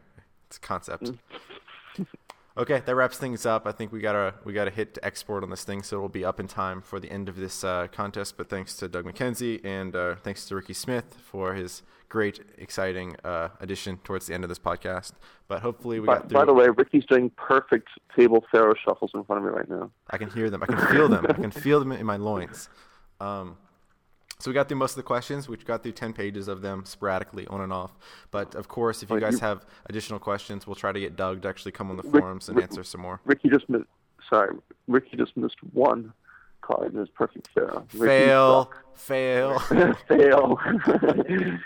It's 0.47 0.57
a 0.57 0.61
concept. 0.61 1.05
Mm. 1.05 2.07
Okay, 2.59 2.81
that 2.87 2.95
wraps 2.95 3.19
things 3.19 3.45
up. 3.45 3.67
I 3.67 3.73
think 3.73 3.93
we 3.93 4.01
gotta 4.01 4.33
we 4.45 4.55
gotta 4.55 4.71
hit 4.71 4.95
to 4.95 5.05
export 5.05 5.43
on 5.43 5.51
this 5.51 5.63
thing, 5.63 5.83
so 5.83 5.97
it'll 5.97 6.09
be 6.09 6.25
up 6.25 6.41
in 6.41 6.49
time 6.49 6.81
for 6.81 6.99
the 6.99 7.11
end 7.11 7.29
of 7.29 7.37
this 7.37 7.63
uh, 7.63 7.87
contest. 7.93 8.39
But 8.39 8.49
thanks 8.49 8.75
to 8.77 8.89
Doug 8.89 9.05
McKenzie 9.05 9.63
and 9.63 9.95
uh, 9.95 10.15
thanks 10.17 10.47
to 10.47 10.57
Ricky 10.57 10.73
Smith 10.73 11.19
for 11.23 11.53
his 11.53 11.83
great, 12.09 12.41
exciting 12.57 13.15
uh, 13.25 13.51
addition 13.61 13.99
towards 13.99 14.27
the 14.27 14.33
end 14.33 14.43
of 14.43 14.49
this 14.49 14.59
podcast. 14.59 15.13
But 15.49 15.61
hopefully 15.61 16.01
we 16.01 16.07
by, 16.07 16.15
got 16.15 16.31
through. 16.31 16.39
By 16.39 16.45
the 16.47 16.55
way, 16.55 16.69
Ricky's 16.69 17.05
doing 17.05 17.31
perfect 17.37 17.89
table 18.17 18.43
faro 18.51 18.75
shuffles 18.75 19.11
in 19.13 19.23
front 19.25 19.45
of 19.45 19.53
me 19.53 19.55
right 19.55 19.69
now. 19.69 19.91
I 20.09 20.17
can 20.17 20.31
hear 20.31 20.49
them. 20.49 20.63
I 20.63 20.67
can 20.67 20.79
feel 20.87 21.09
them. 21.09 21.27
I 21.29 21.35
can 21.35 21.51
feel 21.51 21.79
them 21.79 21.93
in 21.93 22.07
my 22.07 22.17
loins. 22.17 22.71
Um, 23.21 23.59
so 24.39 24.51
we 24.51 24.55
got 24.55 24.69
through 24.69 24.77
most 24.77 24.93
of 24.93 24.97
the 24.97 25.03
questions. 25.03 25.49
We 25.49 25.57
got 25.57 25.83
through 25.83 25.93
10 25.93 26.13
pages 26.13 26.47
of 26.49 26.61
them 26.61 26.85
sporadically 26.85 27.47
on 27.47 27.61
and 27.63 27.73
off. 27.73 27.97
But 28.31 28.55
of 28.55 28.69
course, 28.69 29.03
if 29.03 29.11
you 29.11 29.19
guys 29.19 29.41
have 29.41 29.65
additional 29.87 30.19
questions, 30.19 30.67
we'll 30.67 30.77
try 30.77 30.93
to 30.93 31.01
get 31.01 31.17
Doug 31.17 31.43
to 31.43 31.49
actually 31.49 31.73
come 31.73 31.91
on 31.91 31.97
the 31.97 32.03
Rick, 32.03 32.23
forums 32.23 32.49
and 32.49 32.57
Rick, 32.57 32.65
answer 32.65 32.85
some 32.85 33.01
more. 33.01 33.21
Ricky 33.25 33.49
just 33.49 33.69
missed, 33.69 33.87
sorry, 34.29 34.55
Ricky 34.89 35.17
just 35.17 35.37
missed 35.37 35.57
one 35.73 36.13
card 36.61 36.93
in 36.93 36.99
his 36.99 37.09
perfect 37.09 37.49
faro. 37.55 37.87
Fail, 37.89 38.71
fail, 38.95 39.59
fail. 40.09 40.59
cool. 40.59 41.59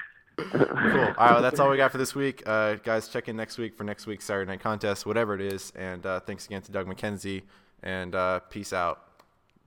All 0.53 1.17
right, 1.19 1.33
well, 1.33 1.43
that's 1.43 1.59
all 1.59 1.71
we 1.71 1.77
got 1.77 1.91
for 1.91 1.99
this 1.99 2.15
week. 2.15 2.43
Uh, 2.47 2.77
guys, 2.77 3.09
check 3.09 3.29
in 3.29 3.37
next 3.37 3.59
week 3.59 3.77
for 3.77 3.85
next 3.85 4.07
week's 4.07 4.25
Saturday 4.25 4.49
Night 4.49 4.61
Contest, 4.61 5.07
whatever 5.07 5.35
it 5.35 5.41
is. 5.41 5.73
And 5.75 6.07
uh, 6.07 6.21
thanks 6.21 6.47
again 6.47 6.63
to 6.63 6.73
Doug 6.73 6.87
McKenzie. 6.87 7.43
And 7.83 8.15
uh, 8.15 8.41
peace 8.41 8.73
out. 8.73 9.10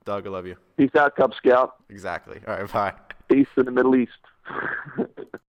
Doug, 0.06 0.28
I 0.28 0.30
love 0.30 0.46
you. 0.46 0.56
Peace 0.78 0.96
out, 0.98 1.16
Cub 1.16 1.34
Scout. 1.36 1.76
Exactly. 1.90 2.42
All 2.48 2.56
right, 2.56 2.72
bye. 2.72 2.94
Peace 3.30 3.48
in 3.58 3.66
the 3.66 3.72
Middle 3.72 3.96
East. 3.96 4.12